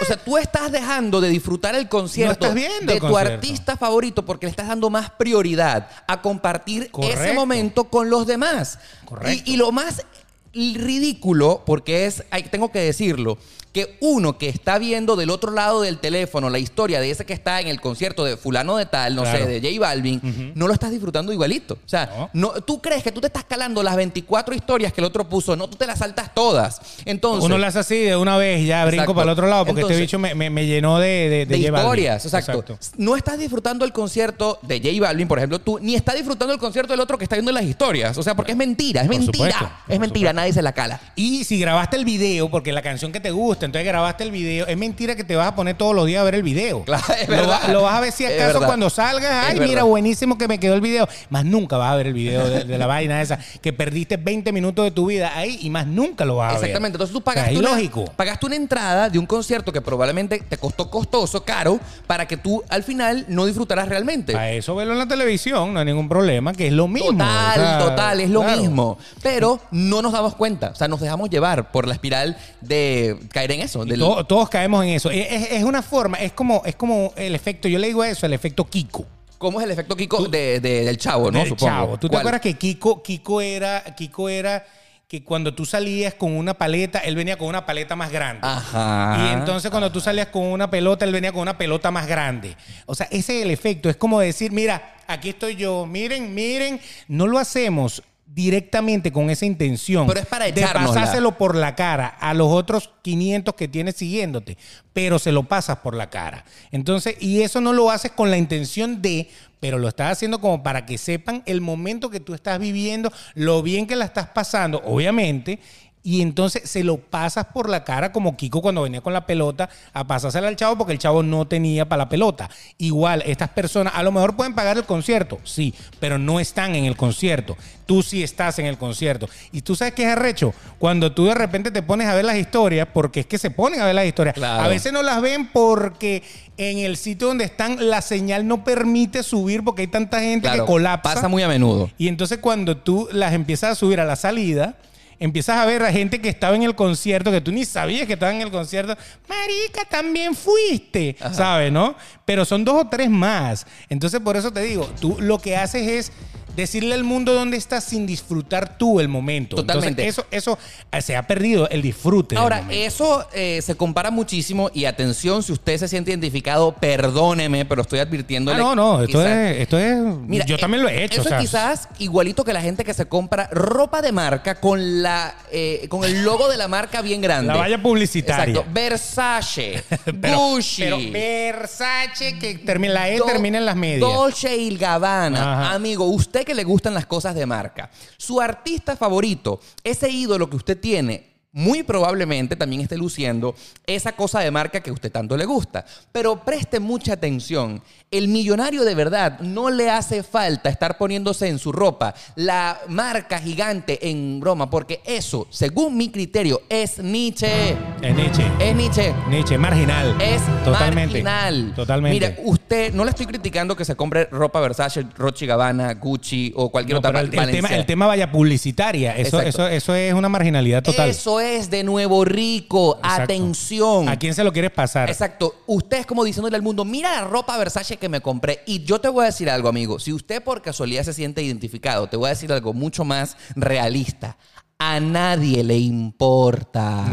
[0.03, 3.07] O sea, tú estás dejando de disfrutar el concierto No estás viendo de el tu
[3.09, 3.35] concierto.
[3.35, 8.79] artista favorito porque le estás dando más prioridad a compartir ese momento con los demás.
[9.07, 9.43] Correcto.
[9.51, 10.05] Y, y lo más
[10.53, 13.39] ridículo, porque es, tengo que decirlo,
[13.75, 17.33] que uno que está viendo del otro lado del teléfono la historia de ese que
[17.35, 19.39] está en el concierto de fulano de tal, no Claro.
[19.45, 21.75] sé, de J Balvin, no lo estás disfrutando igualito.
[21.75, 22.53] O sea, no.
[22.63, 25.69] tú crees que tú te estás calando las 24 historias que el otro puso, no,
[25.69, 26.81] tú te las saltas todas.
[27.05, 29.15] Entonces, Uno las hace así de una vez ya brinco Exacto.
[29.15, 32.25] para el otro lado porque Entonces- este bicho me, me- me llenó de, de, historias,
[32.25, 32.79] exacto.
[32.97, 36.61] No estás disfrutando el concierto de J Balvin, por ejemplo, tú, ni estás disfrutando el
[36.61, 38.17] concierto del otro que está viendo las historias.
[38.17, 39.33] O sea, porque es mentira, es Por mentira.
[39.53, 40.33] supuesto, es mentira, supuesto.
[40.41, 41.01] nadie se la cala.
[41.17, 44.67] Y si grabaste el video, porque la canción que te gusta, entonces grabaste el video,
[44.67, 46.85] es mentira que te vas a poner todos los días a ver el video.
[46.95, 47.61] Claro, es lo, verdad.
[47.67, 49.69] va- lo vas a ver si acaso cuando salgas, Es ay, verdad.
[49.69, 51.09] mira, buenísimo que me quedó el video.
[51.31, 54.53] Más nunca vas a ver el video de, de la vaina esa, que perdiste 20
[54.53, 56.65] minutos de tu vida ahí y más nunca lo vas a ver.
[56.65, 56.97] Exactamente.
[56.97, 58.05] Entonces tú pagaste, una, ilógico.
[58.17, 62.63] pagaste una entrada de un concierto que probablemente te costó costoso, caro, para que tú
[62.69, 64.33] al final no disfrutaras realmente.
[64.33, 67.11] Para eso verlo en la televisión, no hay ningún problema, que es lo mismo.
[67.13, 68.61] Total, o sea, total, es lo claro.
[68.61, 68.99] mismo.
[69.23, 70.71] Pero no nos damos cuenta.
[70.71, 73.85] O sea, nos dejamos llevar por la espiral de caer en eso.
[73.85, 75.11] Del- todos caemos en eso.
[75.11, 78.65] Es, una forma, es como, es como el efecto, yo le digo eso, el efecto
[78.67, 79.07] Kiko.
[79.39, 81.39] ¿Cómo es el efecto Kiko de- de- del chavo, no?
[81.39, 81.71] Del Supongo.
[81.73, 81.99] chavo.
[81.99, 84.65] ¿Tú te acuerdas que Kiko, Kiko era, Kiko era
[85.07, 88.41] que cuando tú salías con una paleta, él venía con una paleta más grande.
[88.43, 89.29] Ajá.
[89.29, 92.57] Y entonces cuando tú salías con una pelota, él venía con una pelota más grande.
[92.87, 93.91] O sea, ese es el efecto.
[93.91, 98.03] Es como decir, mira, aquí estoy yo, miren, miren, no lo hacemos
[98.35, 102.91] directamente con esa intención Pero es para de pasárselo por la cara a los otros
[103.03, 104.59] 500 que tienes siguiéndote,
[104.93, 106.45] pero se lo pasas por la cara.
[106.73, 109.29] Entonces, y eso no lo haces con la intención de,
[109.61, 113.63] pero lo estás haciendo como para que sepan el momento que tú estás viviendo, lo
[113.63, 115.61] bien que la estás pasando, obviamente.
[116.07, 119.71] Y entonces se lo pasas por la cara como Kiko cuando venía con la pelota
[119.95, 122.51] a pasársela al chavo porque el chavo no tenía para la pelota.
[122.77, 126.85] Igual, estas personas a lo mejor pueden pagar el concierto, sí, pero no están en
[126.85, 127.57] el concierto.
[127.87, 129.31] Tú sí estás en el concierto.
[129.51, 130.53] Y tú sabes qué es arrecho.
[130.79, 133.81] Cuando tú de repente te pones a ver las historias, porque es que se ponen
[133.81, 134.35] a ver las historias.
[134.35, 134.63] Claro.
[134.63, 136.23] A veces no las ven porque
[136.59, 140.67] en el sitio donde están la señal no permite subir porque hay tanta gente Claro,
[140.67, 141.15] que colapsa.
[141.15, 141.91] Pasa muy a menudo.
[141.97, 144.77] Y entonces cuando tú las empiezas a subir a la salida,
[145.19, 148.15] empiezas a ver a gente que estaba en el concierto, que tú ni sabías que
[148.15, 148.97] estaba en el concierto.
[149.29, 151.95] Marica, también fuiste, ¿sabes, no?
[152.25, 153.67] Pero son dos o tres más.
[153.89, 156.13] Entonces por eso te digo, tú lo que haces es
[156.57, 159.57] decirle al mundo dónde estás sin disfrutar tú el momento.
[159.57, 160.07] Totalmente.
[160.07, 160.59] Entonces eso, eso
[160.93, 162.37] eh, se ha perdido el disfrute.
[162.37, 167.83] Ahora, eso eh, se compara muchísimo y atención, si usted se siente identificado, perdóneme, pero
[167.83, 168.57] estoy advirtiéndole.
[168.59, 169.97] Ah, no, no, esto quizás- es, esto es,
[170.27, 171.21] Mira, yo eh, también lo he hecho.
[171.21, 174.61] Eso o sea, es quizás igualito que la gente que se compra ropa de marca
[174.61, 177.49] con la eh, con el logo de la marca bien grande.
[177.53, 178.55] La valla publicitaria.
[178.55, 178.71] Exacto.
[178.73, 179.83] Versace,
[180.21, 180.83] pero, Gucci.
[180.83, 184.01] pero Versace que termina, la E Do- termina en las medias.
[184.01, 185.41] Dolce y Gabbana.
[185.65, 185.75] Ajá.
[185.75, 190.57] Amigo, usted que le gustan las cosas de marca, su artista favorito, ese ídolo que
[190.57, 193.55] usted tiene, muy probablemente también esté luciendo
[193.87, 195.85] esa cosa de marca que a usted tanto le gusta.
[196.11, 197.81] Pero preste mucha atención.
[198.11, 203.39] El millonario de verdad no le hace falta estar poniéndose en su ropa la marca
[203.39, 207.77] gigante en broma, porque eso, según mi criterio, es Nietzsche.
[208.03, 208.45] Es Nietzsche.
[208.59, 209.15] Es Nietzsche.
[209.31, 210.21] Nietzsche, marginal.
[210.21, 211.23] Es Totalmente.
[211.23, 211.73] marginal.
[211.77, 212.15] Totalmente.
[212.19, 216.71] Mira, usted, no le estoy criticando que se compre ropa Versace, Roche Gabbana, Gucci o
[216.71, 217.45] cualquier No, otra el, marca.
[217.45, 219.17] el tema, el tema vaya publicitaria.
[219.17, 219.69] Eso, Exacto.
[219.69, 221.11] eso, eso es una marginalidad total.
[221.11, 222.97] Eso es de nuevo rico.
[222.99, 223.23] Exacto.
[223.23, 224.09] Atención.
[224.09, 225.09] ¿A quién se lo quieres pasar?
[225.11, 225.55] Exacto.
[225.67, 228.63] Usted es como diciéndole al mundo, mira la ropa Versace que me compré.
[228.67, 229.99] Y yo te voy a decir algo, amigo.
[229.99, 234.37] Si usted por casualidad se siente identificado, te voy a decir algo mucho más realista.
[234.79, 237.05] A nadie le importa.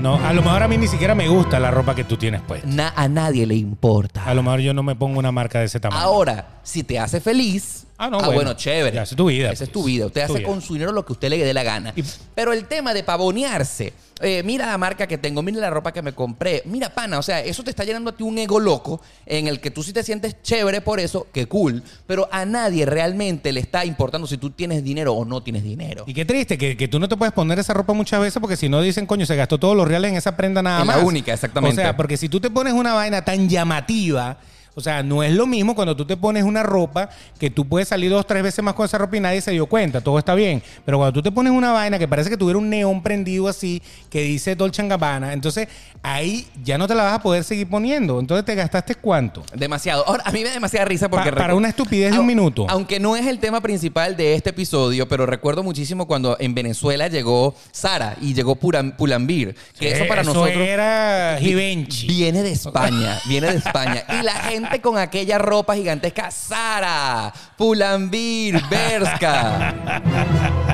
[0.00, 2.16] No, no, a lo mejor a mí ni siquiera me gusta la ropa que tú
[2.16, 2.66] tienes puesta.
[2.66, 4.24] Na- a nadie le importa.
[4.24, 6.00] A lo mejor yo no me pongo una marca de ese tamaño.
[6.02, 8.32] Ahora, si te hace feliz, Ah, no, bueno.
[8.34, 8.52] bueno.
[8.54, 8.96] chévere.
[9.00, 9.72] Esa es tu vida, Esa es pues.
[9.72, 10.06] tu vida.
[10.06, 10.48] Usted Tu hace vida.
[10.48, 11.92] con su dinero lo que usted le dé la gana.
[11.94, 12.02] Y-
[12.34, 16.02] Pero el tema de pavonearse, eh, mira la marca que tengo, mira la ropa que
[16.02, 19.00] me compré, mira pana, o sea, eso te está llenando a ti un ego loco
[19.26, 22.86] en el que tú sí te sientes chévere por eso, que cool, pero a nadie
[22.86, 26.04] realmente le está importando si tú tienes dinero o no tienes dinero.
[26.08, 28.56] Y qué triste que, que tú no te puedes poner esa ropa muchas veces porque
[28.56, 30.96] si no dicen, coño, se gastó todos los reales en esa prenda nada En la
[30.96, 31.04] más.
[31.04, 31.80] única, exactamente.
[31.80, 34.38] O sea, porque si tú te pones una vaina tan llamativa,
[34.74, 37.88] o sea, no es lo mismo cuando tú te pones una ropa que tú puedes
[37.88, 40.34] salir dos, tres veces más con esa ropa y nadie se dio cuenta, todo está
[40.34, 40.62] bien.
[40.84, 43.82] Pero cuando tú te pones una vaina que parece que tuviera un neón prendido así,
[44.10, 45.68] que dice Dolce Gabbana, entonces
[46.02, 48.18] ahí ya no te la vas a poder seguir poniendo.
[48.20, 49.44] Entonces te gastaste cuánto.
[49.54, 50.04] Demasiado.
[50.06, 51.30] Ahora, a mí me da demasiada risa porque...
[51.30, 52.66] Pa- para una estupidez de un minuto.
[52.68, 57.08] Aunque no es el tema principal de este episodio, pero recuerdo muchísimo cuando en Venezuela
[57.08, 60.56] llegó Sara y llegó Puram- Pulambir, que eso para nosotros...
[60.56, 62.06] era Givenchy.
[62.06, 64.04] Viene de España, viene de España.
[64.20, 69.74] Y la gente con aquella ropa gigantesca, Sara, Pulambir, Berska.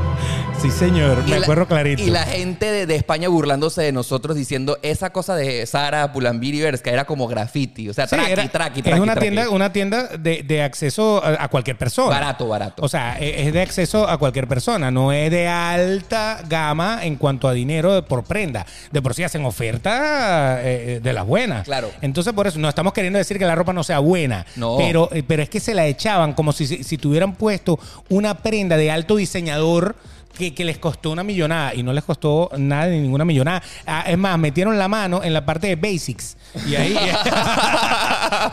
[0.61, 2.03] Sí, señor, me la- acuerdo clarito.
[2.03, 6.53] Y la gente de, de España burlándose de nosotros diciendo esa cosa de Sara, Pulambir
[6.57, 7.89] y Berska era como graffiti.
[7.89, 9.29] O sea, Sí, traqui, era- traqui, es traqui, una traqui.
[9.31, 12.11] tienda, una tienda de, de acceso a, a cualquier persona.
[12.11, 12.83] Barato, barato.
[12.83, 17.15] O sea, e- es de acceso a cualquier persona, no es de alta gama en
[17.15, 18.67] cuanto a dinero por prenda.
[18.91, 21.67] De por sí hacen oferta eh, de las buenas.
[21.67, 21.89] Claro.
[22.01, 24.45] Entonces, por eso no estamos queriendo decir que la ropa no sea buena.
[24.57, 24.77] No.
[24.77, 27.79] Pero, eh, pero es que se la echaban como si, si tuvieran puesto
[28.09, 29.95] una prenda de alto diseñador.
[30.37, 33.61] Que, que les costó una millonada y no les costó nada ni ninguna millonada.
[33.87, 36.97] Ah, es más, metieron la mano en la parte de basics y ahí,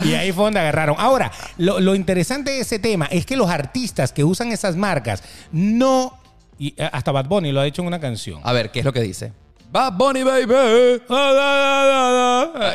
[0.00, 0.96] y ahí fue donde agarraron.
[0.98, 5.22] Ahora, lo, lo interesante de ese tema es que los artistas que usan esas marcas
[5.52, 6.18] no.
[6.58, 8.40] Y eh, hasta Bad Bunny lo ha dicho en una canción.
[8.42, 9.32] A ver, ¿qué es lo que dice?
[9.70, 11.02] Bad Bunny, baby.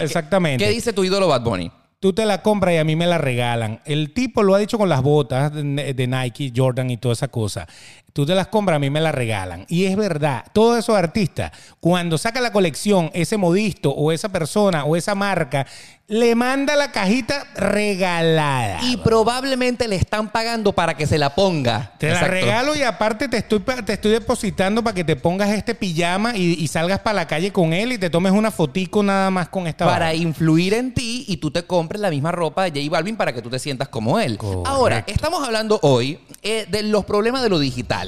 [0.02, 0.64] Exactamente.
[0.64, 1.72] ¿Qué dice tu ídolo Bad Bunny?
[2.00, 3.80] Tú te la compras y a mí me la regalan.
[3.86, 7.68] El tipo lo ha dicho con las botas de Nike, Jordan y toda esa cosa.
[8.14, 9.66] Tú te las compras, a mí me la regalan.
[9.70, 14.84] Y es verdad, todos esos artistas, cuando saca la colección, ese modisto o esa persona
[14.84, 15.66] o esa marca,
[16.12, 18.80] le manda la cajita regalada.
[18.84, 21.94] Y probablemente le están pagando para que se la ponga.
[22.00, 25.74] Te la regalo y aparte te estoy, te estoy depositando para que te pongas este
[25.74, 29.32] pijama y, y salgas para la calle con él y te tomes una fotico nada
[29.32, 32.82] más con esta Para influir en ti y tú te compres la misma ropa de
[32.82, 34.38] J Balvin para que tú te sientas como él.
[34.38, 34.68] Correcto.
[34.68, 38.01] Ahora, estamos hablando hoy eh, de los problemas de lo digital.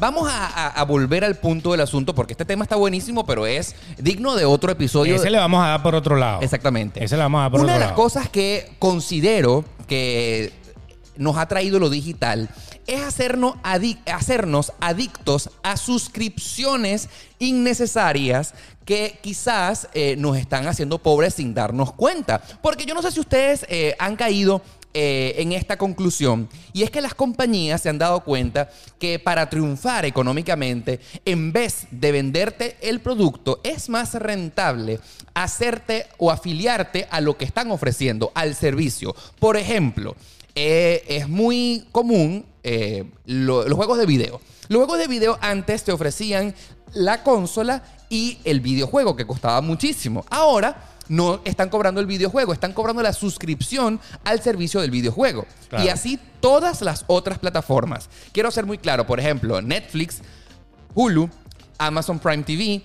[0.00, 3.46] Vamos a, a- a volver al punto del asunto porque este tema está buenísimo, pero
[3.46, 5.14] es digno de otro episodio.
[5.14, 6.40] Ese le vamos a dar por otro lado.
[6.42, 7.02] Exactamente.
[7.02, 8.02] Ese le vamos a dar por Una otro de las lado.
[8.02, 10.52] cosas que considero que
[11.16, 12.48] nos ha traído lo digital
[12.88, 21.34] es hacernos, adic- hacernos adictos a suscripciones innecesarias que quizás eh, nos están haciendo pobres
[21.34, 22.42] sin darnos cuenta.
[22.60, 24.60] Porque yo no sé si ustedes eh, han caído
[24.94, 26.48] eh, en esta conclusión.
[26.72, 31.86] Y es que las compañías se han dado cuenta que para triunfar económicamente, en vez
[31.90, 35.00] de venderte el producto, es más rentable
[35.34, 39.14] hacerte o afiliarte a lo que están ofreciendo, al servicio.
[39.40, 40.14] Por ejemplo,
[40.54, 44.40] eh, es muy común eh, lo- los juegos de video.
[44.68, 46.54] Los juegos de video antes te ofrecían
[46.94, 50.24] la consola y el videojuego que costaba muchísimo.
[50.30, 55.46] Ahora no están cobrando el videojuego, están cobrando la suscripción al servicio del videojuego.
[55.68, 55.84] Claro.
[55.84, 58.08] Y así todas las otras plataformas.
[58.32, 60.20] Quiero ser muy claro, por ejemplo, Netflix,
[60.94, 61.28] Hulu,
[61.78, 62.82] Amazon Prime TV,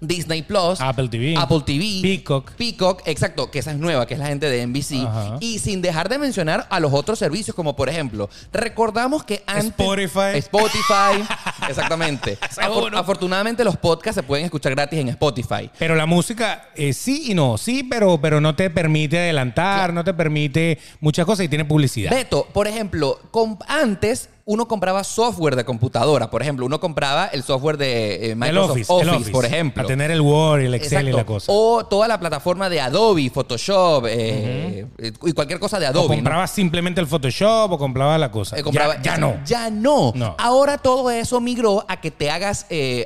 [0.00, 2.52] Disney Plus, Apple TV, Apple TV, Peacock.
[2.52, 5.04] Peacock, exacto, que esa es nueva, que es la gente de NBC.
[5.06, 5.36] Ajá.
[5.40, 9.66] Y sin dejar de mencionar a los otros servicios, como por ejemplo, recordamos que antes.
[9.68, 10.36] Spotify.
[10.38, 11.22] Spotify,
[11.68, 12.38] exactamente.
[12.56, 15.70] Afor- afortunadamente, los podcasts se pueden escuchar gratis en Spotify.
[15.78, 20.04] Pero la música eh, sí y no, sí, pero, pero no te permite adelantar, no
[20.04, 22.10] te permite muchas cosas y tiene publicidad.
[22.10, 26.30] Beto, por ejemplo, con- antes uno compraba software de computadora.
[26.30, 29.82] Por ejemplo, uno compraba el software de eh, Microsoft Office, Office, el Office, por ejemplo.
[29.82, 31.52] A tener el Word, el Excel y la cosa.
[31.54, 36.08] O toda la plataforma de Adobe, Photoshop eh, eh, y cualquier cosa de O Adobe.
[36.08, 36.14] ¿no?
[36.14, 38.58] comprabas simplemente el Photoshop o comprabas la cosa.
[38.58, 39.36] Eh, compraba- ya, ya no.
[39.44, 40.12] Ya no.
[40.14, 40.34] No.
[40.38, 42.64] Ahora todo eso migró a que te hagas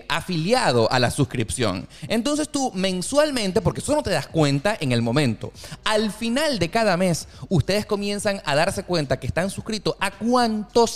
[0.09, 1.89] afiliado a la suscripción.
[2.07, 5.51] Entonces tú mensualmente, porque eso no te das cuenta en el momento,
[5.83, 10.87] al final de cada mes, ustedes comienzan a darse cuenta que están suscritos a cuánto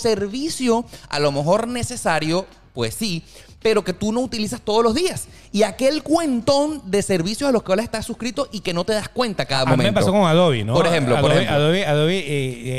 [0.41, 3.23] servicio, a lo mejor necesario, pues sí,
[3.61, 5.27] pero que tú no utilizas todos los días.
[5.51, 9.09] Y aquel cuentón de servicios a los cuales estás suscrito y que no te das
[9.09, 9.91] cuenta cada A mí momento.
[9.91, 10.73] me pasó con Adobe, ¿no?
[10.73, 11.55] Por ejemplo, por Adobe, ejemplo.
[11.63, 12.23] Adobe, Adobe, eh,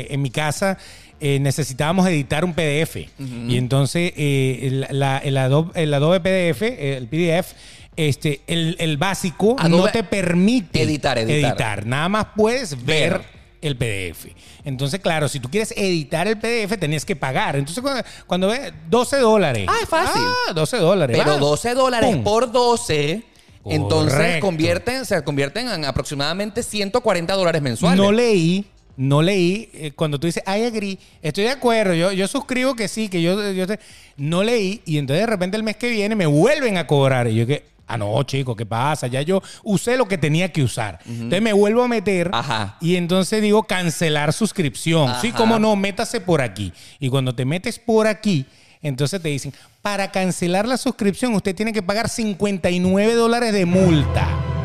[0.01, 0.77] eh, en mi casa
[1.19, 2.95] eh, necesitábamos editar un PDF.
[3.19, 7.53] Y entonces eh, el, la- el Adobe, el Adobe PDF, el PDF,
[7.97, 11.85] este, el, el básico Adobe no te permite editar, editar.
[11.85, 13.11] Nada más puedes ver.
[13.19, 13.38] Ver.
[13.61, 14.27] El PDF.
[14.63, 17.55] Entonces, claro, si tú quieres editar el PDF, tenías que pagar.
[17.57, 19.65] Entonces, cuando, cuando ves 12 dólares.
[19.69, 20.21] Ah, es fácil.
[20.49, 21.17] Ah, 12 dólares.
[21.17, 21.37] Pero va.
[21.39, 22.23] 12 dólares Pum.
[22.23, 23.23] por 12,
[23.65, 27.97] entonces convierten, se convierten en aproximadamente 140 dólares mensuales.
[27.99, 28.65] No leí,
[28.97, 29.69] no leí.
[29.73, 33.21] eh, cuando tú dices, I agree, estoy de acuerdo, yo, yo suscribo que sí, que
[33.21, 33.79] yo, yo te-
[34.17, 34.81] no leí.
[34.85, 37.27] Y entonces de repente el mes que viene me vuelven a cobrar.
[37.27, 39.07] Y yo que, ah, no, chico, ¿qué pasa?
[39.07, 40.99] Ya yo usé lo que tenía que usar.
[41.05, 42.29] Entonces me vuelvo a meter.
[42.33, 42.77] Ajá.
[42.79, 45.13] Y entonces digo, cancelar suscripción.
[45.21, 46.71] Sí, cómo no, métase por aquí.
[46.99, 48.45] Y cuando te metes por aquí.
[48.81, 54.58] Entonces te dicen, para cancelar la suscripción usted tiene que pagar 59 dólares de multa.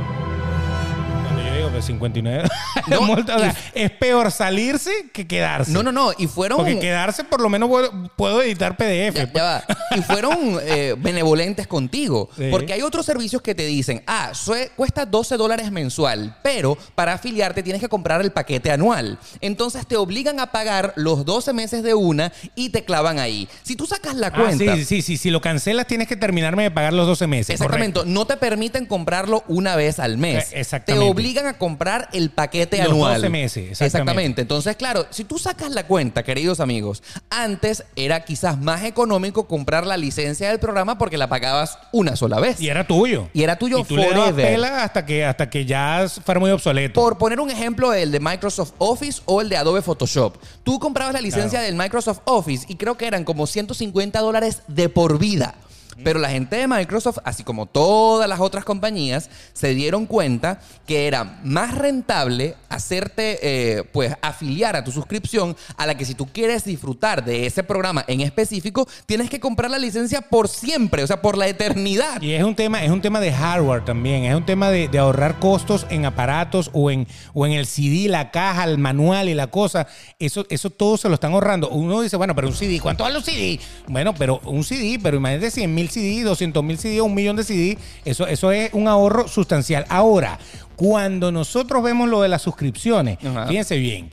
[1.74, 2.50] Cuando yo digo, pues 59 de
[2.94, 5.70] No, multa, o sea, y- es peor salirse que quedarse.
[5.72, 6.12] No, no, no.
[6.16, 6.58] Y fueron.
[6.58, 7.68] Porque quedarse por lo menos
[8.16, 9.14] puedo, editar PDF.
[9.14, 9.64] Ya, ya va.
[9.96, 12.28] Y fueron eh, benevolentes contigo.
[12.36, 12.48] Sí.
[12.50, 14.32] Porque hay otros servicios que te dicen, ah,
[14.76, 19.18] cuesta 12 dólares mensual, pero para afiliarte tienes que comprar el paquete anual.
[19.40, 23.48] Entonces te obligan a pagar los 12 meses de una y te clavan ahí.
[23.62, 24.76] Si tú sacas la Ah, cuenta.
[24.76, 25.16] sí, sí, sí.
[25.16, 27.50] Si lo cancelas, tienes que terminarme de pagar los 12 meses.
[27.50, 28.12] Exactamente, correcto.
[28.12, 30.52] no te permiten comprarlo una vez al mes.
[30.52, 31.04] Eh, exactamente.
[31.06, 33.14] Te obligan a comprar el paquete Los anual.
[33.22, 34.42] 12 meses, exactamente.
[34.42, 39.86] Entonces, claro, si tú sacas la cuenta, queridos amigos, antes era quizás más económico comprar
[39.86, 42.60] la licencia del programa porque la pagabas una sola vez.
[42.60, 43.28] Y era tuyo.
[43.32, 44.46] Y era tuyo Y tú le dabas forever.
[44.52, 47.00] pela hasta que, hasta que ya fuera muy obsoleto.
[47.00, 50.36] Por poner un ejemplo, el de Microsoft Office o el de Adobe Photoshop.
[50.64, 51.64] Tú comprabas la licencia Claro.
[51.66, 55.54] del Microsoft Office y creo que eran como 150 dólares de por vida.
[56.02, 61.06] Pero la gente de Microsoft, así como todas las otras compañías, se dieron cuenta que
[61.06, 66.26] era más rentable hacerte, eh, pues, afiliar a tu suscripción a la que si tú
[66.26, 71.06] quieres disfrutar de ese programa en específico, tienes que comprar la licencia por siempre, o
[71.06, 72.20] sea, por la eternidad.
[72.20, 74.98] Y es un tema, es un tema de hardware también, es un tema de, de
[74.98, 79.34] ahorrar costos en aparatos o en, o en el CD, la caja, el manual y
[79.34, 79.86] la cosa.
[80.18, 81.68] Eso, eso todo se lo están ahorrando.
[81.68, 83.60] Uno dice, bueno, pero un CD, ¿cuánto vale un CD?
[83.86, 87.44] Bueno, pero un CD, pero imagínate 100 mil CD, 200 mil CD, un millón de
[87.44, 89.84] CD, eso, eso es un ahorro sustancial.
[89.88, 90.38] Ahora,
[90.76, 93.46] cuando nosotros vemos lo de las suscripciones, Ajá.
[93.46, 94.10] fíjense bien,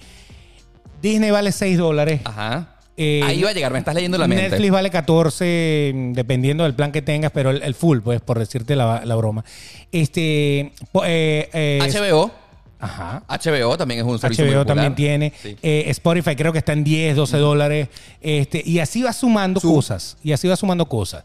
[1.01, 2.21] Disney vale 6 dólares.
[2.25, 2.75] Ajá.
[2.97, 4.49] Eh, Ahí iba a llegar, me estás leyendo la mente.
[4.49, 8.37] Netflix vale 14, mm, dependiendo del plan que tengas, pero el, el full, pues, por
[8.37, 9.43] decirte la, la broma.
[9.91, 10.71] Este.
[10.91, 12.29] po- eh, eh, HBO.
[12.79, 13.23] Ajá.
[13.27, 15.31] HBO también es un servicio HBO también tiene.
[15.41, 15.55] Sí.
[15.61, 17.89] Eh, Spotify creo que está en 10, 12 dólares.
[18.21, 20.17] Este, y así va sumando Su- cosas.
[20.23, 21.23] Y así va sumando cosas.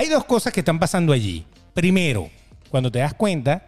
[0.00, 1.44] Hay dos cosas que están pasando allí.
[1.74, 2.30] Primero,
[2.70, 3.66] cuando te das cuenta,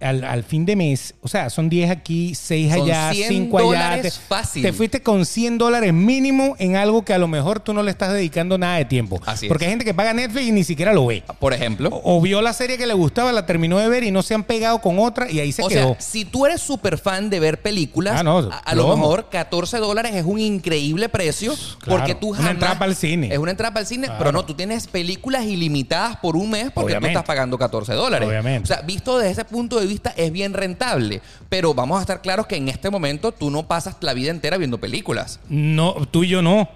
[0.00, 3.72] al, al fin de mes, o sea, son 10 aquí, 6 Son allá, 100 5
[3.72, 4.02] allá.
[4.02, 4.62] Te, fácil.
[4.62, 7.90] te fuiste con 100 dólares mínimo en algo que a lo mejor tú no le
[7.90, 9.20] estás dedicando nada de tiempo.
[9.24, 9.48] Así es.
[9.48, 11.22] Porque hay gente que paga Netflix y ni siquiera lo ve.
[11.38, 11.88] Por ejemplo.
[11.90, 14.34] O, o vio la serie que le gustaba, la terminó de ver y no se
[14.34, 15.94] han pegado con otra y ahí se o quedó.
[15.94, 19.28] sea, si tú eres súper fan de ver películas, Ah, no, a, a lo mejor
[19.30, 22.52] 14 dólares es un increíble precio Claro, porque tú una jamás...
[22.52, 23.28] entrada para el cine.
[23.32, 24.18] Es una entrada para el cine, Claro.
[24.18, 27.08] pero no, tú tienes películas ilimitadas por un mes porque Obviamente.
[27.14, 28.28] tú estás pagando 14 dólares.
[28.28, 28.62] Obviamente.
[28.64, 32.22] O sea, visto desde ese punto de vista es bien rentable, pero vamos a estar
[32.22, 35.40] claros que en este momento tú no pasas la vida entera viendo películas.
[35.48, 36.68] No, tú y yo no.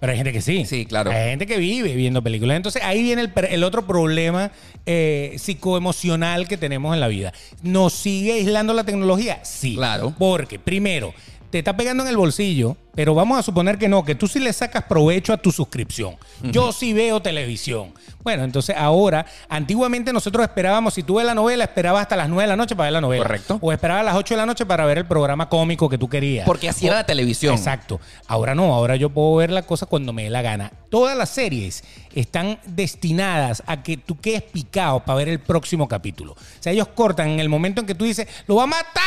[0.00, 0.66] Pero hay gente que sí.
[0.66, 1.10] Sí, claro.
[1.10, 2.58] Hay gente que vive viendo películas.
[2.58, 4.50] Entonces ahí viene el, el otro problema
[4.84, 7.32] eh, psicoemocional que tenemos en la vida.
[7.62, 9.42] ¿Nos sigue aislando la tecnología?
[9.44, 9.76] Sí.
[9.76, 10.14] Claro.
[10.18, 11.14] Porque, primero,
[11.54, 14.40] te está pegando en el bolsillo, pero vamos a suponer que no, que tú sí
[14.40, 16.16] le sacas provecho a tu suscripción.
[16.42, 17.94] Yo sí veo televisión.
[18.24, 22.42] Bueno, entonces ahora, antiguamente nosotros esperábamos, si tú ves la novela, esperabas hasta las 9
[22.42, 23.22] de la noche para ver la novela.
[23.22, 23.58] Correcto.
[23.60, 26.08] O esperabas a las 8 de la noche para ver el programa cómico que tú
[26.08, 26.44] querías.
[26.44, 27.54] Porque así era la televisión.
[27.54, 28.00] Exacto.
[28.26, 30.72] Ahora no, ahora yo puedo ver la cosa cuando me dé la gana.
[30.90, 31.84] Todas las series
[32.16, 36.32] están destinadas a que tú quedes picado para ver el próximo capítulo.
[36.32, 39.04] O sea, ellos cortan en el momento en que tú dices, ¡lo va a matar!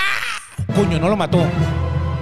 [0.73, 1.45] Coño, no lo mató.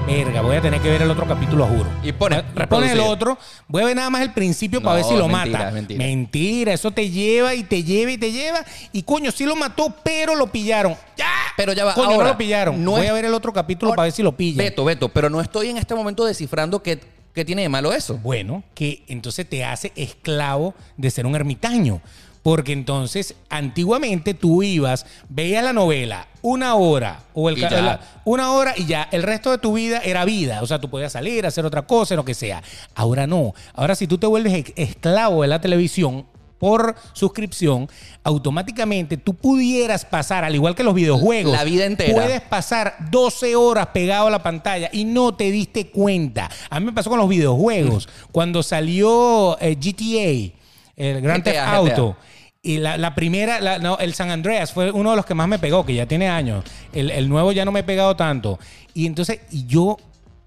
[0.05, 1.89] Verga, voy a tener que ver el otro capítulo, juro.
[2.03, 3.37] Y pone, Y pones el otro,
[3.67, 5.71] voy a ver nada más el principio para No, ver si lo mentira, mata.
[5.71, 6.03] mentira.
[6.05, 8.63] mentira, eso te lleva y te lleva y te lleva.
[8.91, 10.95] Y coño, sí lo mató, pero lo pillaron.
[11.17, 11.25] ¡Ya!
[11.57, 12.83] Pero ya va, Coño, ahora, no lo pillaron.
[12.83, 14.57] no voy es- a ver el otro capítulo Ahora- para ver si lo pillan.
[14.57, 16.99] Beto, Beto, pero no estoy en este momento descifrando qué,
[17.33, 18.17] qué tiene de malo eso.
[18.17, 22.01] Bueno, que entonces te hace esclavo de ser un ermitaño.
[22.45, 28.75] Porque entonces, antiguamente tú ibas, veías la novela una hora o el la- una hora
[28.77, 30.61] y ya el resto de tu vida era vida.
[30.61, 32.61] O sea, tú podías salir, hacer otra cosa, lo que sea.
[32.93, 33.55] Ahora no.
[33.73, 36.27] Ahora, si tú te vuelves esclavo de la televisión
[36.59, 37.89] por suscripción,
[38.23, 42.13] automáticamente tú pudieras pasar, al igual que los videojuegos, La vida entera.
[42.13, 46.51] Puedes pasar 12 horas pegado a la pantalla y no te diste cuenta.
[46.69, 48.07] A mí me pasó con los videojuegos.
[48.31, 50.53] Cuando salió eh, GTA,
[50.95, 52.17] el Grand Theft GTA, Auto.
[52.65, 55.47] Y la, la primera, la- no, el San Andreas fue uno de los que más
[55.47, 56.63] me pegó, que ya tiene años.
[56.93, 58.57] El, el nuevo ya no me he pegado tanto.
[58.93, 59.97] Y entonces, y yo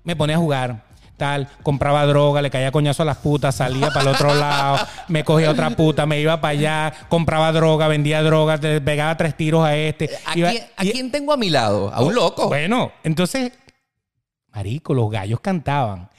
[0.03, 0.83] me ponía a jugar,
[1.17, 5.23] tal, compraba droga, le caía coñazo a las putas, salía para el otro lado, me
[5.23, 9.65] cogía otra puta, me iba para allá, compraba droga, vendía droga, le pegaba tres tiros
[9.65, 10.11] a este.
[10.27, 11.93] ¿A, iba- quién, a y- quién tengo a mi lado?
[11.95, 12.49] A un loco.
[12.49, 13.53] bueno, entonces,
[14.53, 16.09] marico, los gallos cantaban.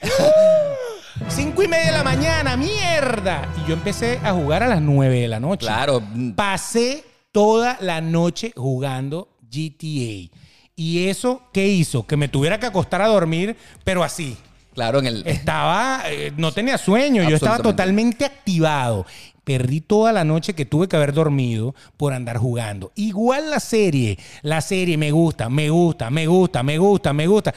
[1.28, 3.48] Cinco y media de la mañana, mierda.
[3.56, 5.66] Y yo empecé a jugar a las nueve de la noche.
[5.66, 6.02] Claro.
[6.34, 10.30] Pasé toda la noche jugando GTA.
[10.76, 12.06] ¿Y eso qué hizo?
[12.06, 14.36] Que me tuviera que acostar a dormir, pero así.
[14.74, 15.26] Claro, en el.
[15.26, 19.06] Estaba, eh, no tenía sueño, yo estaba totalmente activado.
[19.44, 22.92] Perdí toda la noche que tuve que haber dormido por andar jugando.
[22.94, 27.54] Igual la serie, la serie me gusta, me gusta, me gusta, me gusta, me gusta.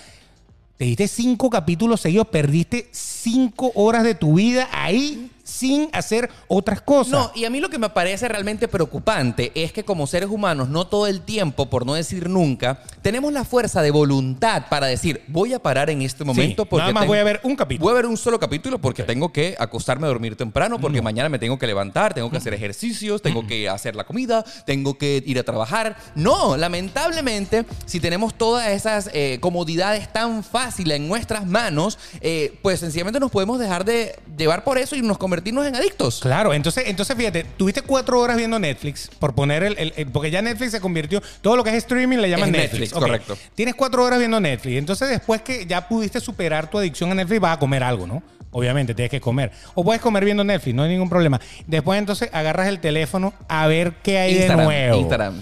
[0.84, 6.82] Te diste cinco capítulos seguidos, perdiste cinco horas de tu vida ahí sin hacer otras
[6.82, 7.12] cosas.
[7.12, 10.70] No, y a mí lo que me parece realmente preocupante es que como seres humanos,
[10.70, 15.22] no todo el tiempo, por no decir nunca, tenemos la fuerza de voluntad para decir,
[15.28, 17.56] voy a parar en este momento Sí, porque nada más tengo- voy a ver un
[17.56, 17.86] capítulo.
[17.86, 21.30] Voy a ver un solo capítulo porque tengo que acostarme a dormir temprano, porque mañana
[21.30, 25.24] me tengo que levantar, tengo que hacer ejercicios, tengo que hacer la comida, tengo que
[25.26, 25.96] ir a trabajar.
[26.16, 32.80] No, lamentablemente, si tenemos todas esas eh, comodidades tan fáciles en nuestras manos, eh, pues
[32.80, 36.20] sencillamente nos podemos dejar de llevar por eso y nos convertirnos en adictos.
[36.22, 40.32] Claro, entonces, entonces fíjate, tuviste cuatro horas viendo Netflix, por poner el, el- el- porque
[40.32, 42.94] ya Netflix se convirtió, todo lo que es streaming le llaman Es Netflix.
[42.94, 43.38] Correcto.
[43.56, 47.42] Tienes cuatro horas viendo Netflix, entonces después que ya pudiste superar tu adicción a Netflix,
[47.42, 48.24] vas a comer algo, ¿no?
[48.56, 49.52] Obviamente, tienes que comer.
[49.74, 51.42] O puedes comer viendo Netflix, no hay ningún problema.
[51.66, 54.98] Después entonces agarras el teléfono a ver qué hay Instagram, de nuevo.
[55.00, 55.42] Instagram.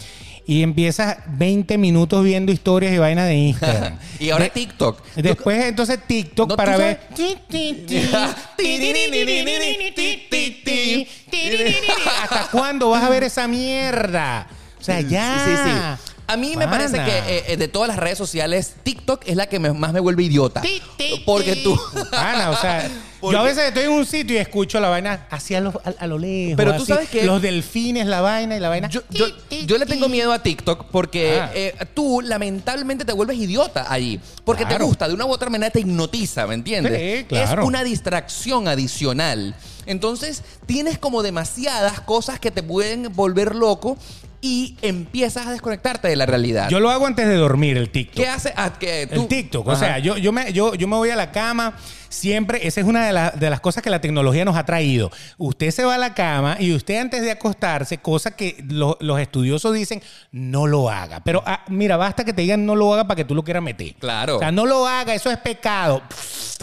[0.52, 3.98] Y empiezas 20 minutos viendo historias y vainas de Instagram.
[4.20, 5.02] Y ahora De- TikTok.
[5.16, 7.00] Después entonces TikTok No, para ver...
[12.22, 14.46] ¿Hasta cuándo vas a ver esa mierda?
[14.78, 15.46] O sea, ya.
[15.46, 16.11] Sí, sí.
[16.32, 19.48] A mí me parece que eh, eh, de todas las redes sociales, TikTok es la
[19.48, 20.62] que me- más me vuelve idiota.
[21.26, 21.78] Porque tú.
[22.12, 25.28] Pana, o sea, Porque- yo a veces estoy en un sitio y escucho la vaina
[25.30, 26.56] hacia lo, a, a lo lejos.
[26.58, 28.90] Pero tú así, sabes que- Los delfines, la vaina y la vaina.
[28.90, 29.28] Yo, yo-
[29.66, 31.52] yo le tengo miedo a TikTok porque Ah.
[31.54, 34.20] eh, tú lamentablemente te vuelves idiota allí.
[34.46, 34.86] Porque te Claro.
[34.86, 37.20] gusta, de una u otra manera te hipnotiza, ¿me entiendes?
[37.20, 37.62] Sí, claro.
[37.62, 39.56] Es una distracción adicional.
[39.86, 43.98] Entonces tienes como demasiadas cosas que te pueden volver loco
[44.44, 46.68] y empiezas a desconectarte de la realidad.
[46.70, 48.16] Yo lo hago antes de dormir, el TikTok.
[48.24, 48.54] ¿Qué hace?
[48.58, 49.80] Ah, que tú- El TikTok, o Ajá.
[49.80, 51.76] sea, yo, yo, me, yo, yo me voy a la cama,
[52.10, 55.12] siempre, esa es una de, la- de las cosas que la tecnología nos ha traído.
[55.38, 59.20] Usted se va a la cama y usted antes de acostarse, cosa que lo- los
[59.20, 61.20] estudiosos dicen, no lo haga.
[61.24, 63.62] Pero ah, mira, basta que te digan no lo haga para que tú lo quieras
[63.62, 63.94] meter.
[64.00, 64.38] Claro.
[64.38, 66.02] O sea, no lo haga, eso es pecado.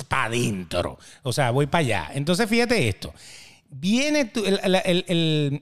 [0.09, 0.99] Para adentro.
[1.23, 2.11] O sea, voy para allá.
[2.15, 3.15] Entonces, fíjate esto.
[3.71, 5.05] Viene tu- el, el-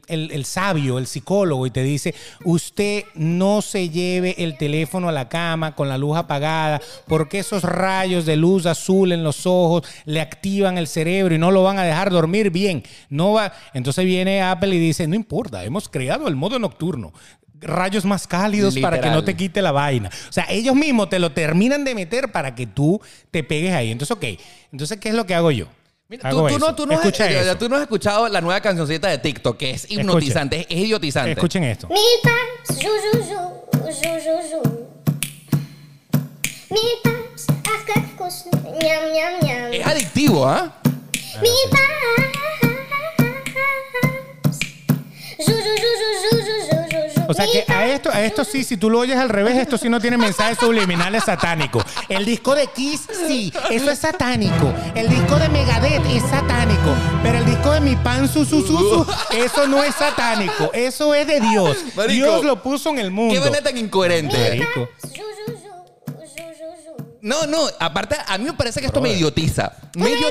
[0.07, 5.13] el- el- sabio, el psicólogo, y te dice, usted no se lleve el teléfono a
[5.13, 9.83] la cama con la luz apagada, porque esos rayos de luz azul en los ojos
[10.05, 12.85] le activan el cerebro y no lo van a dejar dormir bien.
[13.11, 13.53] No va.
[13.75, 17.13] Entonces viene Apple y dice, no importa, hemos creado el modo nocturno.
[17.59, 20.11] Rayos más cálidos para que no te quite la vaina.
[20.29, 23.01] O sea, ellos mismos te lo terminan de meter para que tú
[23.33, 23.91] te pegues ahí.
[23.91, 24.25] Entonces, ok.
[24.71, 25.67] Entonces, ¿qué es lo que hago yo?
[26.09, 26.87] Tú, no, eh, tú,
[27.69, 31.33] no has, escuchado la nueva cancioncita de TikTok, que es hipnotizante, es, idiotizante.
[31.33, 31.89] Escuchen esto.
[31.89, 33.39] Mil paps, ju, ju, ju,
[37.03, 38.45] paps, afkakkus,
[38.81, 39.73] ñam, ñam, ñam.
[39.73, 40.73] Es adictivo, ¿ah?
[40.85, 40.87] ¿eh?
[47.29, 49.79] O sea que a esto, a esto sí, si tú lo oyes al revés, esto
[49.79, 51.85] sí no tiene mensajes subliminales satánicos.
[52.09, 54.73] El disco de Kiss, sí, eso es satánico.
[54.95, 56.95] El disco de Megadeth es satánico.
[57.23, 59.07] Pero el disco de Mi Pan Su Su Su Su,
[59.37, 60.71] eso no es satánico.
[60.73, 61.79] Eso es de Dios.
[61.95, 63.35] Marico, Dios lo puso en el mundo.
[63.35, 64.37] Qué manera tan incoherente.
[64.37, 64.89] Marico.
[67.27, 69.73] No, no, aparte, a mí me parece que esto me idiotiza.
[69.97, 70.29] Me idio-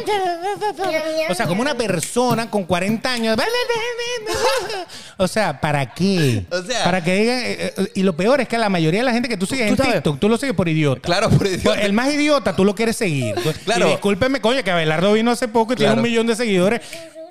[1.29, 3.37] O sea, como una persona con 40 años.
[5.17, 6.45] O sea, ¿para qué?
[6.51, 7.39] O sea- para que digan.
[7.39, 9.67] eh, eh, Y lo peor es que la mayoría de la gente que tú sigues
[9.67, 11.01] Tú en sabes- TikTok, tú lo sigues por idiota.
[11.01, 11.81] Claro, por idiota.
[11.81, 13.35] El más idiota, tú lo quieres seguir.
[13.65, 13.87] Claro.
[13.87, 16.81] Y discúlpeme, coño, que Abelardo vino hace poco y tiene un millón de seguidores.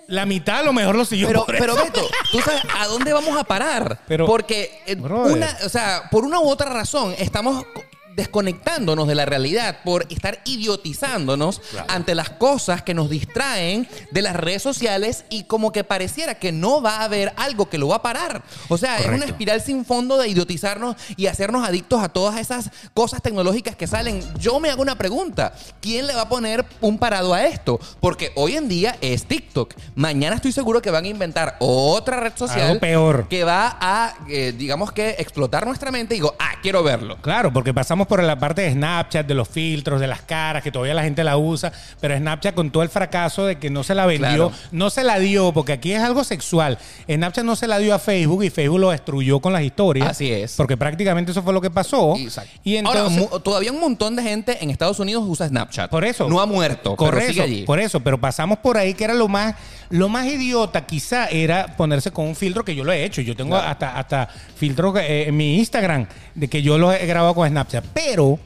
[0.09, 1.85] La mitad a lo mejor lo siguió Pero, por pero eso.
[1.85, 3.99] Beto, ¿tú sabes a dónde vamos a parar?
[4.07, 5.33] Pero, Porque eh, brother.
[5.37, 7.83] una, o sea, por una u otra razón estamos co-
[8.17, 14.37] desconectándonos de la realidad por estar idiotizándonos ante las cosas que nos distraen de las
[14.37, 17.97] redes sociales y como que pareciera que no va a haber algo que lo va
[17.97, 18.43] a parar.
[18.69, 22.71] O sea, es una espiral sin fondo de idiotizarnos y hacernos adictos a todas esas
[22.93, 24.23] cosas tecnológicas que salen.
[24.39, 27.81] Yo me hago una pregunta, ¿quién le va a poner un parado a esto?
[28.01, 29.75] Porque hoy en día es TikTok.
[29.95, 33.29] Mañana estoy seguro que van a inventar otra red social Algo peor.
[33.29, 37.17] que va a, eh, digamos que, explotar nuestra mente y digo, ah, quiero verlo.
[37.21, 40.71] Claro, porque pasamos por la parte de Snapchat, de los filtros, de las caras, que
[40.73, 43.95] todavía la gente la usa, pero Snapchat con todo el fracaso de que no se
[43.95, 44.53] la vendió, Claro.
[44.73, 46.79] no se la dio, porque aquí es algo sexual.
[47.11, 50.09] Snapchat no se la dio a Facebook y Facebook lo destruyó con las historias.
[50.09, 50.55] Así es.
[50.57, 52.17] Porque prácticamente eso fue lo que pasó.
[52.17, 52.51] Exacto.
[52.65, 53.31] Y Ahora, entonces...
[53.31, 55.91] mu- todavía un montón de gente en Estados Unidos usa Snapchat.
[55.91, 56.29] Por eso.
[56.29, 57.63] No ha muerto, Por pero eso, sigue allí.
[57.65, 59.55] por eso, pero pasamos por ahí que era lo más,
[59.95, 63.23] lo más idiota quizá era ponerse con un filtro que yo lo he hecho.
[63.23, 63.69] Yo tengo Claro.
[63.69, 64.27] hasta, hasta
[64.57, 67.85] filtros eh, en mi Instagram de que yo los he grabado con Snapchat.
[67.95, 68.41] Pero,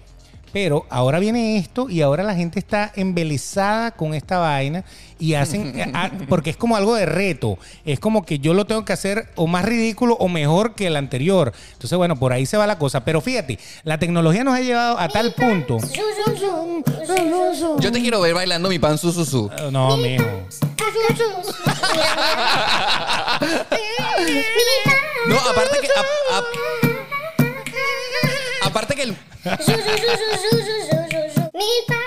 [0.52, 4.84] pero ahora viene esto y ahora la gente está embelesada con esta vaina
[5.18, 7.56] y hacen, ah, porque es como algo de reto.
[7.86, 10.96] Es como que yo lo tengo que hacer o más ridículo o mejor que el
[10.96, 11.54] anterior.
[11.72, 13.06] Entonces, bueno, por ahí se va la cosa.
[13.06, 15.78] Pero fíjate, la tecnología nos ha llevado a tal punto.
[17.80, 19.50] Yo te quiero ver bailando mi pan su su su.
[19.72, 20.26] No, mijo.
[25.26, 25.88] No, aparte que.
[25.88, 26.42] a- a-
[28.68, 29.16] aparte que el.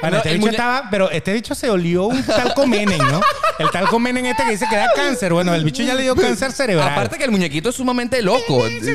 [0.01, 3.21] Bueno, No, el bicho muñe- estaba, pero este bicho se olió un talco Menem, ¿no?
[3.59, 5.31] El talco Menem este que dice que da cáncer.
[5.33, 6.89] Bueno, el bicho ya le dio cáncer cerebral.
[6.89, 8.65] Aparte que el muñequito es sumamente loco.
[8.65, 8.87] es,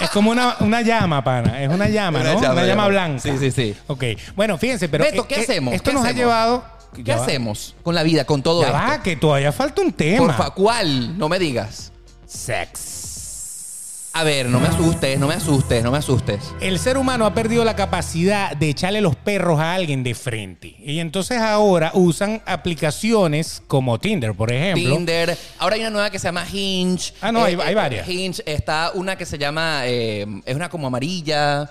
[0.00, 1.62] es como una, una llama, pana.
[1.62, 2.40] Es una llama, Una ¿no?
[2.40, 2.88] llama, una llama llama.
[2.88, 3.22] blanca.
[3.22, 3.74] Sí, sí, sí.
[3.86, 4.04] Ok.
[4.36, 5.04] Bueno, fíjense, pero.
[5.04, 5.74] Beto, ¿qué eh, eh, hacemos?
[5.74, 6.20] Esto ¿Qué nos ha hacemos?
[6.20, 6.77] llevado.
[6.94, 7.22] ¿Qué ya va.
[7.24, 8.78] hacemos con la vida, con todo Ya esto?
[8.78, 10.26] va, que todavía falta un tema.
[10.26, 11.16] Porfa, ¿cuál?
[11.18, 11.92] No me digas.
[12.26, 14.10] Sex.
[14.14, 16.40] A ver, no me asustes, no me asustes, no me asustes.
[16.60, 20.74] El ser humano ha perdido la capacidad de echarle los perros a alguien de frente.
[20.80, 24.96] Y entonces ahora usan aplicaciones como Tinder, por ejemplo.
[24.96, 25.38] Tinder.
[25.60, 27.12] Ahora hay una nueva que se llama Hinge.
[27.20, 28.08] Ah, no, hay- hay varias.
[28.08, 28.42] Hinge.
[28.44, 29.82] Está una que se llama.
[29.84, 31.70] eh, es una como amarilla.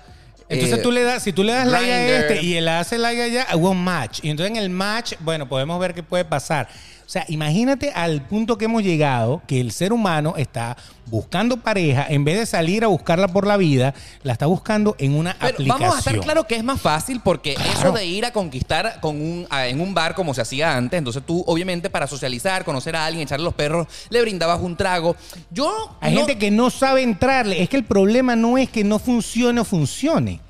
[0.50, 2.32] Entonces Eh, tú le das, si tú le das like a Grindr.
[2.34, 4.20] este y él hace like allá, hubo un match.
[4.24, 6.68] Y entonces en el match, bueno, podemos ver qué puede pasar.
[7.08, 12.06] O sea, imagínate al punto que hemos llegado, que el ser humano está buscando pareja,
[12.10, 13.94] en vez de salir a buscarla por la vida,
[14.24, 15.80] la está buscando en una Pero aplicación.
[15.80, 17.72] vamos a estar claro que es más fácil porque Claro.
[17.80, 20.98] eso de ir a conquistar con un, a- en un bar como se hacía antes,
[20.98, 25.16] entonces tú obviamente para socializar, conocer a alguien, echarle los perros, le brindabas un trago.
[25.50, 27.62] Yo Hay no- gente que no sabe entrarle.
[27.64, 30.42] Es que el problema no es que no funcione o funcione.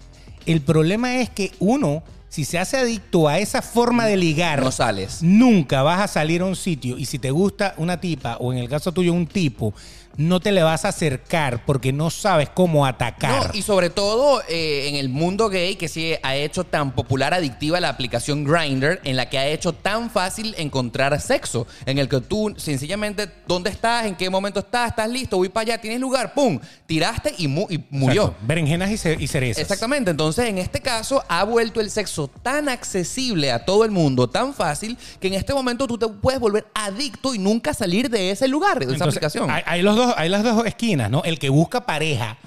[0.48, 2.02] El problema es que uno,
[2.38, 5.24] si se hace adicto a esa forma de ligar, no sales.
[5.24, 8.60] nunca vas a salir a un sitio y si te gusta una tipa o en
[8.60, 9.74] el caso tuyo un tipo,
[10.18, 13.48] no te le vas a acercar porque no sabes cómo atacar.
[13.48, 17.34] No, y sobre todo eh, en el mundo gay que sí ha hecho tan popular,
[17.34, 22.10] adictiva la aplicación Grindr, en la que ha hecho tan fácil encontrar sexo, en el
[22.10, 24.06] que tú sencillamente, ¿dónde estás?
[24.06, 24.90] ¿En qué momento estás?
[24.90, 25.38] ¿Estás listo?
[25.38, 26.34] Voy para allá, ¿tienes lugar?
[26.34, 26.60] ¡Pum!
[26.86, 28.24] Tiraste y, mu- y murió.
[28.24, 28.46] Exacto.
[28.48, 29.62] Berenjenas y, ce- y cerezas.
[29.62, 34.30] Exactamente, entonces en este caso ha vuelto el sexo tan accesible a todo el mundo,
[34.30, 38.32] tan fácil, que en este momento tú te puedes volver adicto y nunca salir de
[38.32, 39.50] ese lugar, de esa Entonces, aplicación.
[39.52, 41.24] Hay, hay los dos, hay las dos esquinas, ¿no?
[41.24, 42.38] El que busca pareja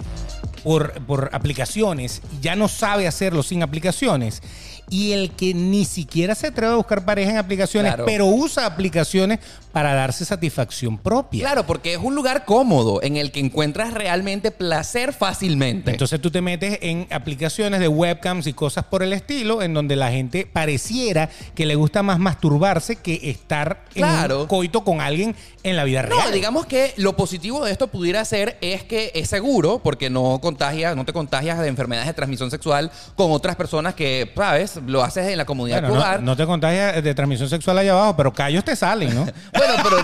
[0.63, 4.43] por, por aplicaciones ya no sabe hacerlo sin aplicaciones.
[4.91, 8.05] Y el que ni siquiera se atreve a buscar pareja en aplicaciones, Claro.
[8.07, 9.39] pero usa aplicaciones
[9.73, 11.43] para darse satisfacción propia.
[11.45, 15.93] Claro, porque es un lugar cómodo en el que encuentras realmente placer fácilmente.
[15.93, 19.95] Entonces tú te metes en aplicaciones de webcams y cosas por el estilo, en donde
[19.95, 24.41] la gente pareciera que le gusta más masturbarse que estar en Claro.
[24.43, 26.19] un coito con alguien en la vida real.
[26.25, 30.41] No, digamos que lo positivo de esto pudiera ser es que es seguro porque no
[30.43, 35.03] contagias, no te contagias de enfermedades de transmisión sexual con otras personas que, sabes, lo
[35.03, 38.65] haces en la comunidad Bueno, no, te contagias de transmisión sexual allá abajo, pero callos
[38.65, 39.27] te salen, ¿no?
[39.53, 39.97] Bueno, pero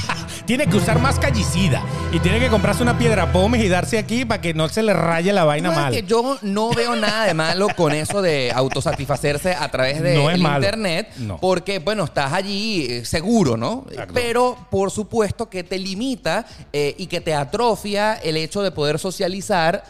[0.46, 1.82] tiene que usar más callicida
[2.12, 4.92] y tiene que comprarse una piedra pómez y darse aquí para que no se le
[4.92, 5.92] raye la vaina mal.
[5.92, 10.30] que yo no veo nada de malo con eso de autosatisfacerse a través de No
[10.30, 11.38] el internet, No.
[11.38, 13.86] porque bueno, estás allí eh, seguro, ¿no?
[13.90, 14.14] Exacto.
[14.14, 18.98] Pero por supuesto que te limita eh, y que te atrofia el hecho de poder
[18.98, 19.84] socializar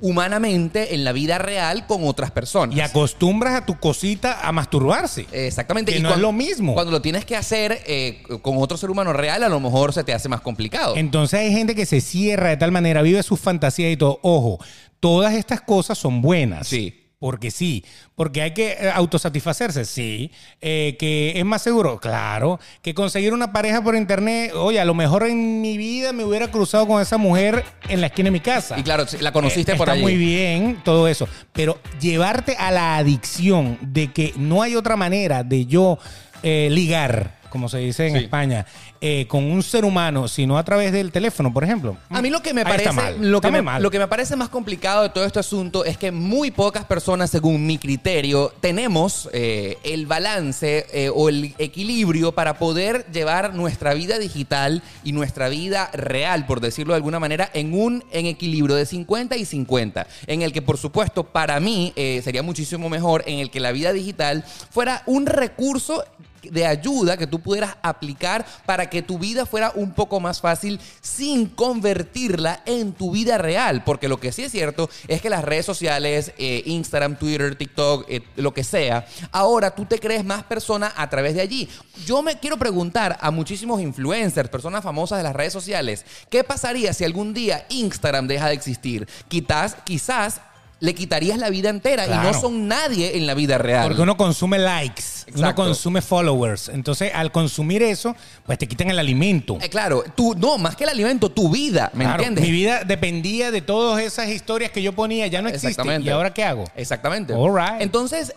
[0.00, 2.76] humanamente en la vida real con otras personas.
[2.76, 5.26] Y acostumbras a tu cosita a masturbarse.
[5.32, 5.92] Exactamente.
[5.92, 6.74] Que y no es lo mismo.
[6.74, 10.04] Cuando lo tienes que hacer eh, con otro ser humano real, a lo mejor se
[10.04, 10.96] te hace más complicado.
[10.96, 14.18] Entonces hay gente que se cierra de tal manera, vive sus fantasías y todo.
[14.22, 14.58] Ojo,
[15.00, 16.68] todas estas cosas son buenas.
[16.68, 17.03] Sí.
[17.24, 17.82] Porque sí,
[18.16, 20.30] porque hay que eh, autosatisfacerse, sí.
[20.60, 22.60] Eh, que es más seguro, claro.
[22.82, 26.48] Que conseguir una pareja por internet, oye, a lo mejor en mi vida me hubiera
[26.50, 28.78] cruzado con esa mujer en la esquina de mi casa.
[28.78, 30.02] Y claro, la conociste Eh, por está allí.
[30.02, 35.42] muy bien todo eso, pero llevarte a la adicción de que no hay otra manera
[35.44, 35.98] de yo
[36.42, 38.24] eh, ligar, como se dice en Sí.
[38.24, 38.66] España,
[39.06, 41.98] eh, con un ser humano, sino a través del teléfono, por ejemplo.
[42.08, 43.16] A mí lo que me parece, mal.
[43.20, 43.82] Lo, que me, mal.
[43.82, 47.28] lo que me parece más complicado de todo este asunto es que muy pocas personas,
[47.28, 53.92] según mi criterio, tenemos eh, el balance eh, o el equilibrio para poder llevar nuestra
[53.92, 58.74] vida digital y nuestra vida real, por decirlo de alguna manera, en un en equilibrio
[58.74, 63.22] de 50 y 50, en el que por supuesto para mí eh, sería muchísimo mejor
[63.26, 66.04] en el que la vida digital fuera un recurso
[66.50, 70.80] de ayuda que tú pudieras aplicar para que tu vida fuera un poco más fácil
[71.00, 73.84] sin convertirla en tu vida real.
[73.84, 78.06] Porque lo que sí es cierto es que las redes sociales, eh, Instagram, Twitter, TikTok,
[78.08, 81.68] eh, lo que sea, ahora tú te crees más persona a través de allí.
[82.06, 86.92] Yo me quiero preguntar a muchísimos influencers, personas famosas de las redes sociales, ¿qué pasaría
[86.92, 89.08] si algún día Instagram deja de existir?
[89.28, 90.40] Quizás, quizás
[90.84, 93.86] le quitarías la vida entera y no son nadie en la vida real.
[93.86, 95.02] Porque uno consume likes,
[95.34, 96.68] uno consume followers.
[96.68, 98.14] Entonces, al consumir eso,
[98.44, 99.56] pues te quitan el alimento.
[99.62, 102.44] Eh, claro, tú, no, más que el alimento, tu vida, ¿me Claro, entiendes?
[102.44, 105.70] Mi vida dependía de todas esas historias que yo ponía, ya no existen.
[105.70, 106.06] Exactamente.
[106.06, 106.64] ¿Y ahora qué hago?
[106.76, 107.32] Exactamente.
[107.32, 107.80] All right.
[107.80, 108.34] Entonces,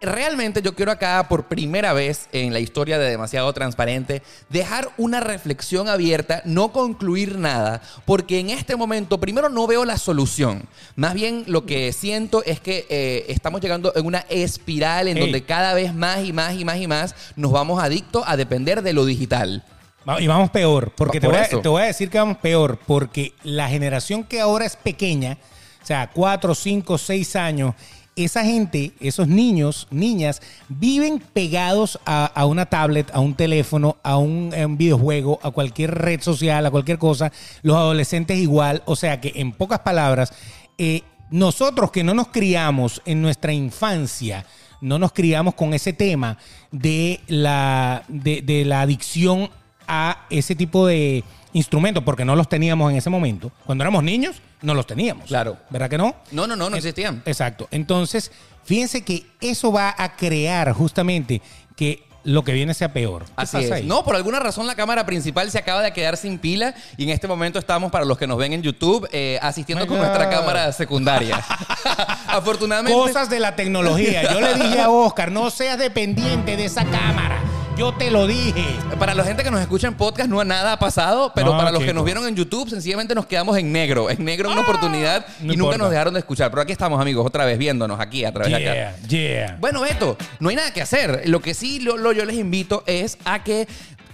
[0.00, 5.20] realmente yo quiero acá, por primera vez en la historia de Demasiado Transparente, dejar una
[5.20, 10.64] reflexión abierta, no concluir nada, porque en este momento, primero, no veo la solución.
[10.96, 15.22] Más bien, lo que siento es que eh, estamos llegando en una espiral en Ey.
[15.22, 18.82] donde cada vez más y más y más y más nos vamos adictos a depender
[18.82, 19.64] de lo digital.
[20.18, 23.34] Y vamos peor, porque te voy, a, te voy a decir que vamos peor, porque
[23.44, 25.36] la generación que ahora es pequeña,
[25.82, 27.74] o sea, 4, 5, 6 años,
[28.24, 34.52] esa gente, esos niños, niñas, viven pegados a, una tablet, a un teléfono, a un,
[34.54, 37.32] a un videojuego, a cualquier red social, a cualquier cosa.
[37.62, 40.32] Los adolescentes igual, o sea que en pocas palabras,
[40.78, 44.44] eh, nosotros que no nos criamos en nuestra infancia,
[44.80, 46.38] no nos criamos con ese tema
[46.70, 49.50] de la, de la adicción
[49.86, 53.50] a ese tipo de instrumentos, porque no los teníamos en ese momento.
[53.66, 55.26] Cuando éramos niños, no los teníamos.
[55.26, 55.56] Claro.
[55.70, 56.14] ¿Verdad que no?
[56.30, 57.22] No, no, no, no existían.
[57.26, 57.68] Exacto.
[57.70, 58.30] Entonces,
[58.64, 61.42] fíjense que eso va a crear justamente
[61.76, 63.24] que lo que viene sea peor.
[63.24, 63.70] ¿Qué Así es.
[63.70, 63.86] ahí?
[63.86, 67.10] No, por alguna razón la cámara principal se acaba de quedar sin pila y en
[67.10, 70.04] este momento estamos, para los que nos ven en YouTube, eh, asistiendo My con God.
[70.04, 71.36] nuestra cámara secundaria.
[72.26, 72.96] Afortunadamente...
[72.96, 74.30] Cosas de la tecnología.
[74.32, 77.40] Yo le dije a Oscar, no seas dependiente de esa cámara.
[77.80, 78.62] Yo te lo dije.
[78.98, 81.70] Para la gente que nos escucha en podcast no nada ha pasado, pero No, para
[81.72, 85.24] los que nos vieron en YouTube sencillamente nos quedamos en negro, en negro una oportunidad
[85.26, 85.78] Ah, no y nunca importa.
[85.78, 86.50] nos dejaron de escuchar.
[86.50, 88.98] Pero aquí estamos amigos, otra vez viéndonos aquí a través de acá.
[89.08, 89.56] Yeah, yeah.
[89.58, 91.22] Bueno, Beto, no hay nada que hacer.
[91.24, 93.66] Lo que sí lo, lo- yo les invito es a que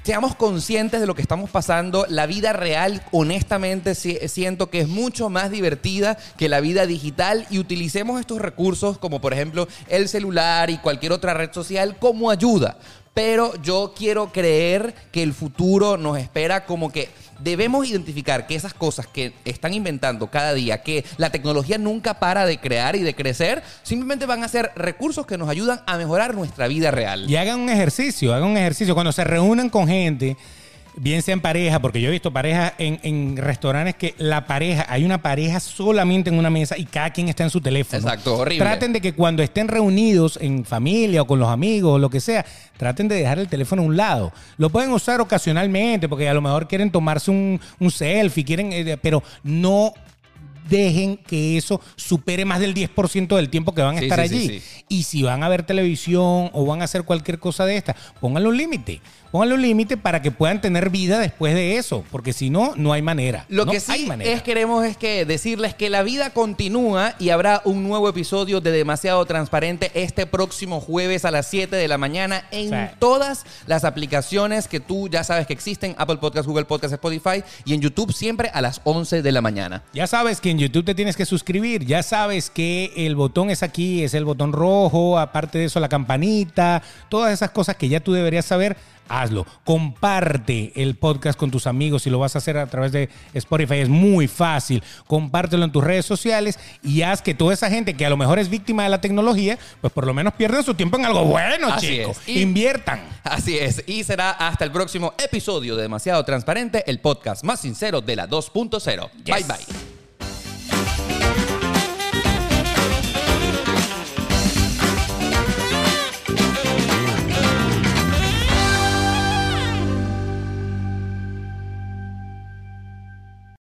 [0.04, 2.06] seamos conscientes de lo que estamos pasando.
[2.08, 7.48] La vida real, honestamente, si- siento que es mucho más divertida que la vida digital
[7.50, 12.30] y utilicemos estos recursos como por ejemplo el celular y cualquier otra red social como
[12.30, 12.76] ayuda.
[13.16, 17.08] Pero yo quiero creer que el futuro nos espera como que
[17.38, 22.44] debemos identificar que esas cosas que están inventando cada día, que la tecnología nunca para
[22.44, 26.34] de crear y de crecer, simplemente van a ser recursos que nos ayudan a mejorar
[26.34, 27.24] nuestra vida real.
[27.26, 28.92] Y hagan un ejercicio, hagan un ejercicio.
[28.92, 30.36] Cuando se reúnan con gente,
[30.96, 34.86] bien sea en pareja, porque yo he visto parejas en, en restaurantes que la pareja,
[34.88, 38.02] hay una pareja solamente en una mesa y cada quien está en su teléfono.
[38.02, 38.64] Exacto, horrible.
[38.64, 42.20] Traten de que cuando estén reunidos en familia o con los amigos o lo que
[42.20, 42.44] sea,
[42.76, 44.32] traten de dejar el teléfono a un lado.
[44.56, 48.96] Lo pueden usar ocasionalmente porque a lo mejor quieren tomarse un, un selfie, quieren, eh,
[49.00, 49.92] pero no
[50.68, 54.34] dejen que eso supere más del 10% del tiempo que van a Sí, estar sí,
[54.34, 54.48] allí.
[54.60, 54.84] sí.
[54.88, 58.48] Y si van a ver televisión o van a hacer cualquier cosa de esta, pónganle
[58.48, 59.00] un límite.
[59.30, 62.92] Pónganle un límite para que puedan tener vida después de eso, porque si no, no
[62.92, 63.44] hay manera.
[63.48, 67.60] Lo No que sí es queremos es que decirles que la vida continúa y habrá
[67.64, 72.44] un nuevo episodio de Demasiado Transparente este próximo jueves a las 7 de la mañana
[72.50, 72.94] en Sí.
[72.98, 77.74] todas las aplicaciones que tú ya sabes que existen, Apple Podcast, Google Podcast, Spotify y
[77.74, 79.82] en YouTube siempre a las 11 de la mañana.
[79.92, 81.84] Ya sabes que en YouTube te tienes que suscribir.
[81.84, 85.18] Ya sabes que el botón es aquí, es el botón rojo.
[85.18, 86.82] Aparte de eso, la campanita.
[87.08, 88.76] Todas esas cosas que ya tú deberías saber.
[89.08, 89.46] Hazlo.
[89.64, 92.02] Comparte el podcast con tus amigos.
[92.02, 94.82] Si lo vas a hacer a través de Spotify, es muy fácil.
[95.06, 98.38] Compártelo en tus redes sociales y haz que toda esa gente que a lo mejor
[98.38, 101.68] es víctima de la tecnología, pues por lo menos pierdan su tiempo en algo bueno,
[101.68, 102.18] Así chicos.
[102.26, 103.00] Y- Inviertan.
[103.24, 108.00] Así es, y será hasta el próximo episodio de Demasiado Transparente, el podcast más sincero
[108.00, 109.10] de la 2.0.
[109.24, 109.95] Bye bye.